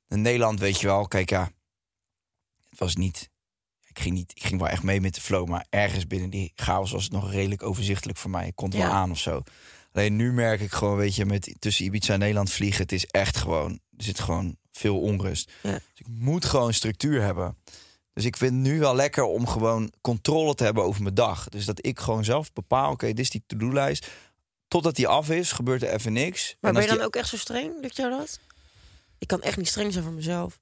[0.09, 1.51] In Nederland weet je wel, kijk ja,
[2.71, 3.29] het was niet...
[3.87, 6.53] Ik ging, niet, ik ging wel echt mee met de flow, maar ergens binnen die
[6.55, 8.47] chaos was het nog redelijk overzichtelijk voor mij.
[8.47, 9.43] Ik kon het wel aan of zo.
[9.93, 13.07] Alleen nu merk ik gewoon, weet je, met tussen Ibiza en Nederland vliegen, het is
[13.07, 15.53] echt gewoon, er zit gewoon veel onrust.
[15.63, 15.71] Ja.
[15.73, 17.57] Dus ik moet gewoon structuur hebben.
[18.13, 21.49] Dus ik vind het nu wel lekker om gewoon controle te hebben over mijn dag.
[21.49, 24.09] Dus dat ik gewoon zelf bepaal, oké, dit is die to-do-lijst.
[24.69, 26.57] Totdat die af is, gebeurt er even niks.
[26.61, 27.73] Maar En ben je dan die- ook echt zo streng?
[27.81, 28.41] Lukt jou dat?
[29.19, 30.59] Ik kan echt niet streng zijn voor mezelf.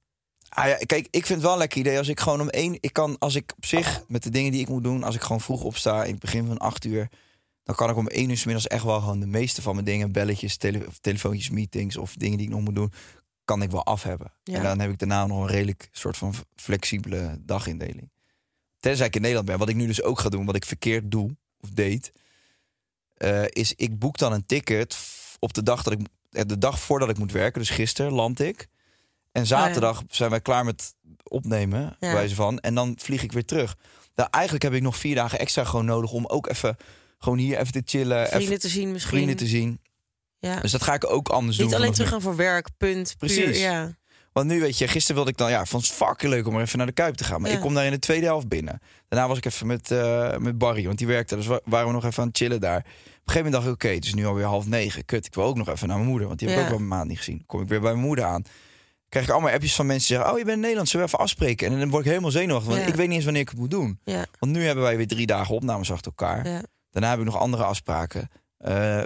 [0.49, 2.77] Ah ja, kijk, ik vind het wel een lekker idee als ik gewoon om één...
[2.79, 5.03] Ik kan, als ik op zich, met de dingen die ik moet doen...
[5.03, 7.09] als ik gewoon vroeg opsta in het begin van acht uur...
[7.69, 9.85] dan kan ik om één uur 's middags echt wel gewoon de meeste van mijn
[9.85, 10.11] dingen...
[10.11, 12.91] belletjes, tele- telefoontjes, meetings of dingen die ik nog moet doen...
[13.45, 14.31] kan ik wel af hebben.
[14.43, 14.55] Ja.
[14.57, 18.11] En dan heb ik daarna nog een redelijk soort van flexibele dagindeling.
[18.79, 19.57] Tenzij ik in Nederland ben.
[19.57, 22.11] Wat ik nu dus ook ga doen, wat ik verkeerd doe of deed...
[23.17, 24.97] eh, is ik boek dan een ticket
[25.39, 25.99] op de dag dat ik...
[26.31, 28.67] eh, De dag voordat ik moet werken, dus gisteren land ik...
[29.31, 32.13] En zaterdag zijn wij klaar met opnemen, Ja.
[32.13, 32.59] wijze van.
[32.59, 33.77] En dan vlieg ik weer terug.
[34.15, 36.77] Nou, eigenlijk heb ik nog vier dagen extra gewoon nodig om ook even,
[37.19, 39.11] gewoon hier even te chillen, Vrienden even te zien misschien.
[39.17, 39.79] vrienden te zien.
[40.39, 40.59] Ja.
[40.59, 41.65] Dus dat ga ik ook anders doen.
[41.65, 42.05] Niet alleen vanaf nu.
[42.05, 43.15] teruggaan voor werk, punt.
[43.17, 43.59] Puur, Precies.
[43.61, 43.97] ja.
[44.33, 46.61] Want nu weet je, gisteren wilde ik dan, ja, vond het fucking leuk om er
[46.61, 47.41] even naar de Kuip te gaan.
[47.41, 47.55] Maar Ja.
[47.55, 48.79] ik kom daar in de tweede helft binnen.
[49.07, 51.35] Daarna was ik even met, eh, met Barry, want die werkte.
[51.35, 52.77] Dus wa- waren we nog even aan het chillen daar.
[52.79, 52.91] Op een
[53.25, 55.05] gegeven moment dacht ik, oké, het is nu alweer half negen.
[55.05, 56.69] Kut, ik wil ook nog even naar mijn moeder, want die heb ik Ja.
[56.69, 57.43] ook wel een maand niet gezien.
[57.45, 58.43] Kom ik weer bij mijn moeder aan.
[59.09, 61.11] Krijg ik allemaal appjes van mensen die zeggen, oh, je bent in Nederland, zullen we
[61.11, 61.71] even afspreken?
[61.71, 63.71] En dan word ik helemaal zenuwachtig, want ik weet niet eens wanneer ik het moet
[63.71, 63.99] doen.
[64.39, 66.63] Want nu hebben wij weer drie dagen opnames achter elkaar.
[66.89, 66.99] Ja.
[66.99, 68.29] Daarna heb ik nog andere afspraken.
[68.57, 69.01] Eh,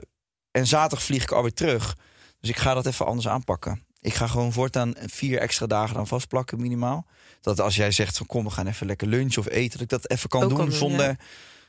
[0.52, 1.96] en zaterdag vlieg ik alweer terug.
[2.40, 3.86] Dus ik ga dat even anders aanpakken.
[4.00, 7.06] Ik ga gewoon voortaan vier extra dagen dan vastplakken minimaal.
[7.42, 9.72] Dat als jij zegt van kom, we gaan even lekker lunchen of eten...
[9.72, 11.18] dat ik dat even kan Ook doen, kan doen, zonder, ja.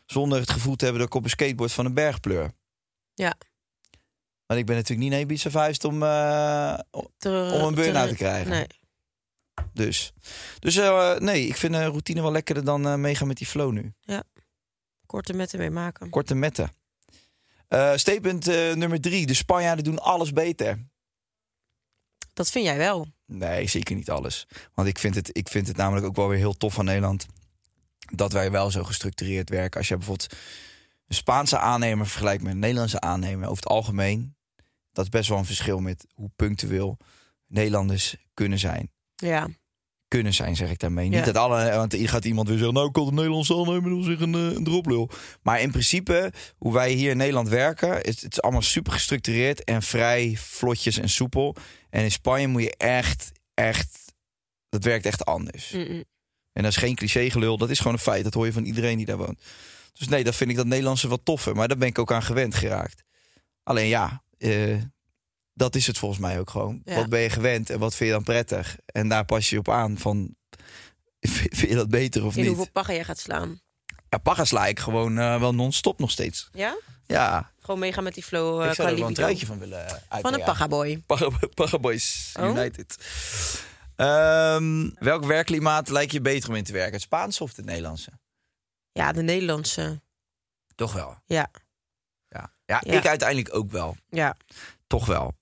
[0.07, 1.03] zonder het gevoel te hebben...
[1.03, 2.53] dat ik op een skateboard van een berg pleur.
[3.15, 3.35] Ja.
[4.47, 6.79] Want ik ben natuurlijk niet naar Ibiza verhuisd om, eh,
[7.17, 8.51] Ter- om een burn-out te krijgen.
[8.51, 8.67] Nee.
[9.73, 10.13] Dus,
[10.59, 13.93] dus eh, nee, ik vind routine wel lekkerder dan meegaan met die flow nu.
[15.15, 16.11] Korte metten mee maken.
[16.11, 16.73] Korte metten.
[17.69, 19.27] Eh statement eh, nummer drie.
[19.27, 20.85] De Spanjaarden doen alles beter.
[22.33, 23.07] Dat vind jij wel.
[23.27, 24.47] Nee, zeker niet alles.
[24.73, 27.27] Want ik vind, het, ik vind het namelijk ook wel weer heel tof van Nederland...
[27.99, 29.79] dat wij wel zo gestructureerd werken.
[29.79, 30.33] Als je bijvoorbeeld
[31.07, 33.49] een Spaanse aannemer vergelijkt met een Nederlandse aannemer...
[33.49, 34.37] over het algemeen,
[34.93, 36.97] dat is best wel een verschil met hoe punctueel
[37.47, 38.91] Nederlanders kunnen zijn.
[39.15, 39.49] Ja.
[40.15, 41.11] Kunnen zijn, zeg ik daarmee.
[41.11, 41.17] Ja.
[41.17, 42.75] Niet dat alle, want hier gaat iemand weer zeggen...
[42.75, 45.11] nou, had een Nederlandse aannemer, dan zeg een, eh, een droplul.
[45.43, 48.03] Maar in principe, hoe wij hier in Nederland werken...
[48.03, 51.57] is het is allemaal super gestructureerd en vrij vlotjes en soepel.
[51.91, 53.99] En in Spanje moet je echt, echt...
[54.69, 55.73] Dat werkt echt anders.
[56.53, 58.25] En dat is geen cliché gelul, dat is gewoon een feit.
[58.25, 59.41] Dat hoor je van iedereen die daar woont.
[59.93, 61.57] Dus nee, dat vind ik dat Nederlandse wat toffer.
[61.57, 63.03] Maar daar ben ik ook aan gewend geraakt.
[63.63, 64.77] Alleen ja, eh,
[65.55, 66.83] dat is het volgens mij ook gewoon.
[66.85, 66.95] Ja.
[66.95, 68.77] Wat ben je gewend en wat vind je dan prettig?
[68.87, 70.35] En daar pas je op aan van...
[71.51, 72.49] Vind je dat beter of In niet?
[72.49, 73.61] hoeveel pagga jij gaat slaan.
[74.09, 76.49] Ja, pagga sla ik gewoon eh, wel non-stop nog steeds.
[76.53, 76.77] Ja?
[77.07, 79.79] Ja, Gewoon meegaan met die flow uh, ik zou er wel een truitje van willen
[79.87, 80.21] uitbrengen.
[80.23, 81.03] Van een paggaboy.
[81.07, 82.45] Pagga, Pagga Boys Oh.
[82.49, 82.97] United.
[83.97, 86.93] Ehm, welk werkklimaat lijkt je beter om in te werken?
[86.93, 88.11] Het Spaanse of het Nederlandse?
[88.93, 90.01] Ja, de Nederlandse.
[90.75, 91.19] Toch wel.
[91.27, 91.51] Ja.
[92.29, 92.93] Ja, ja, Ja.
[92.99, 93.97] ik uiteindelijk ook wel.
[94.09, 94.37] Ja.
[94.87, 95.35] Toch wel.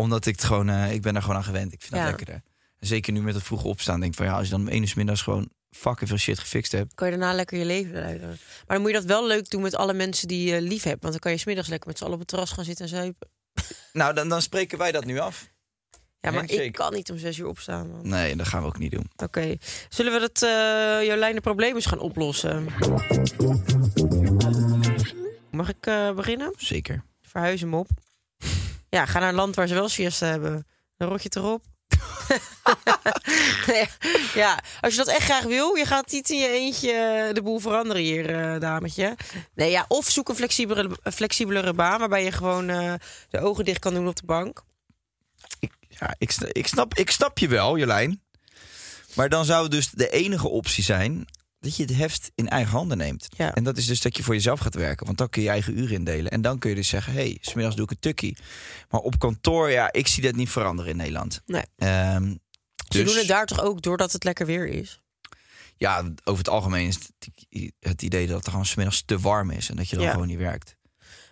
[0.00, 1.72] Omdat ik het gewoon, eh, ik ben daar gewoon aan gewend.
[1.72, 2.42] Ik vind dat lekkerder.
[2.78, 4.68] En zeker nu met het vroeg opstaan, denk ik van ja, als je dan om
[4.68, 6.94] één uur middags gewoon fucking veel shit gefixt hebt.
[6.94, 8.28] Kan je daarna lekker je leven leiden.
[8.28, 11.00] Maar dan moet je dat wel leuk doen met alle mensen die je lief hebt.
[11.00, 12.90] Want dan kan je smiddags lekker met z'n allen op het terras gaan zitten en
[12.90, 13.28] zuipen.
[13.92, 15.50] Nou, dan, dan spreken wij dat nu af.
[15.90, 16.64] Ja, maar Handshake.
[16.64, 17.90] ik kan niet om zes uur opstaan.
[17.90, 18.08] man.
[18.08, 19.10] Nee, dat gaan we ook niet doen.
[19.16, 19.56] Oké.
[19.88, 22.64] Zullen we dat uh, Jolijn de probleem eens gaan oplossen?
[25.50, 26.54] Mag ik eh, beginnen?
[26.56, 27.04] Zeker.
[27.22, 27.88] Verhuis hem op.
[28.90, 30.66] Ja, ga naar een land waar ze wel siesta hebben.
[30.96, 31.64] Dan rot je het erop.
[34.42, 37.58] ja, als je dat echt graag wil, je gaat niet in je eentje de boel
[37.58, 39.16] veranderen hier, eh, dametje.
[39.54, 42.94] Nee, ja, of zoek een flexibelere, flexibelere baan waarbij je gewoon eh,
[43.30, 44.62] de ogen dicht kan doen op de bank.
[45.58, 48.22] Ik, ja, ik, ik, snap, ik snap je wel, Jolijn.
[49.14, 51.26] Maar dan zou dus de enige optie zijn
[51.60, 53.28] dat je het heft in eigen handen neemt.
[53.36, 53.54] Ja.
[53.54, 55.06] En dat is dus dat je voor jezelf gaat werken.
[55.06, 56.30] Want dan kun je je eigen uren indelen.
[56.30, 58.36] En dan kun je dus zeggen, hé, hey, smiddags doe ik een tukkie.
[58.88, 61.42] Maar op kantoor, ja, ik zie dat niet veranderen in Nederland.
[61.46, 61.62] Nee.
[61.76, 62.38] Ehm, Ze
[62.88, 65.00] dus, doen het daar toch ook doordat het lekker weer is?
[65.76, 69.70] Ja, over het algemeen is het, het idee dat het gewoon smiddags te warm is.
[69.70, 70.10] En dat je dan Ja.
[70.10, 70.76] gewoon niet werkt.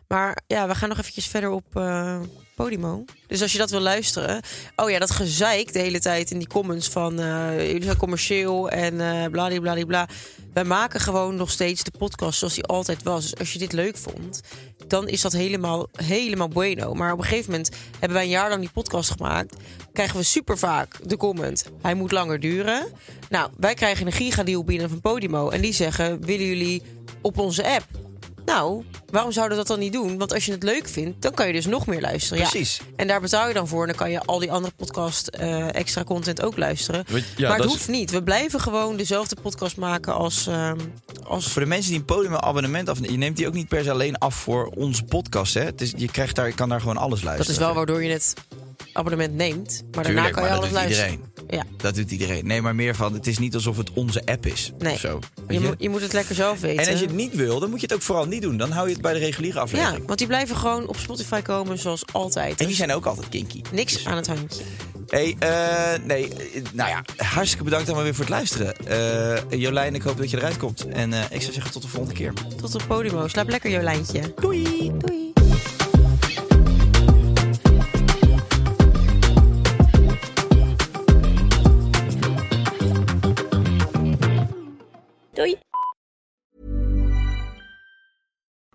[0.08, 2.20] Maar ja, we gaan nog eventjes verder op eh,
[2.54, 3.04] Podimo.
[3.26, 4.42] Dus als je dat wil luisteren.
[4.76, 8.70] Oh ja, dat gezeik de hele tijd in die comments van eh, jullie zijn commercieel
[8.70, 10.08] en eh bladibladibla.
[10.52, 13.22] Wij maken gewoon nog steeds de podcast zoals die altijd was.
[13.22, 14.40] Dus als je dit leuk vond,
[14.86, 16.94] dan is dat helemaal, helemaal bueno.
[16.94, 19.56] Maar op een gegeven moment hebben wij een jaar lang die podcast gemaakt.
[19.92, 22.86] Krijgen we super vaak de comment: hij moet langer duren.
[23.28, 25.48] Nou, wij krijgen een gigadeal binnen van Podimo.
[25.48, 26.82] En die zeggen: willen jullie
[27.22, 28.07] op onze app?
[28.48, 30.18] Nou, waarom zouden we dat dan niet doen?
[30.18, 32.42] Want als je het leuk vindt, dan kan je dus nog meer luisteren.
[32.42, 32.48] Ja.
[32.48, 32.80] Precies.
[32.96, 33.80] En daar betaal je dan voor.
[33.80, 37.04] En dan kan je al die andere podcast eh, extra content ook luisteren.
[37.08, 38.10] Ja, maar het dat is- hoeft niet.
[38.10, 40.46] We blijven gewoon dezelfde podcast maken als...
[40.46, 40.76] ehm,
[41.24, 43.82] als Voor de mensen die een podium abonnement afnemen, je neemt die ook niet per
[43.84, 45.54] se alleen af voor onze podcast.
[45.54, 45.62] Hè?
[45.62, 47.52] Het is, je, krijgt daar, je kan daar gewoon alles dat luisteren.
[47.52, 48.34] is wel waardoor je het
[48.92, 49.82] abonnement neemt.
[49.94, 51.10] Maar daarna kan je alles dat luisteren.
[51.10, 51.37] iedereen.
[51.48, 51.64] Ja.
[51.76, 52.46] Dat doet iedereen.
[52.46, 54.72] Nee, maar meer van, het is niet alsof het onze app is.
[54.78, 54.92] Nee.
[54.92, 55.18] Of zo.
[55.48, 55.88] Je, je?
[55.88, 56.84] moet, het lekker zelf weten.
[56.84, 58.56] En als je het niet wil, dan moet je het ook vooral niet doen.
[58.56, 60.06] Dan hou je het bij de reguliere Ja, aflevering.
[60.06, 62.50] want die blijven gewoon op Spotify komen zoals altijd.
[62.50, 63.62] En die Dus zijn ook altijd kinky.
[63.72, 64.62] Niks aan het handje.
[65.06, 66.28] Hey, eh, nee,
[66.72, 68.76] nou ja, hartstikke bedankt allemaal weer voor het luisteren.
[69.50, 70.88] Eh, Jolijn, ik hoop dat je eruit komt.
[70.88, 72.32] En eh, ik zou zeggen tot de volgende keer.
[72.60, 73.28] Tot op Podimo.
[73.28, 74.32] Slaap lekker, Jolijntje.
[74.36, 74.92] Doei.
[74.98, 75.37] Doei!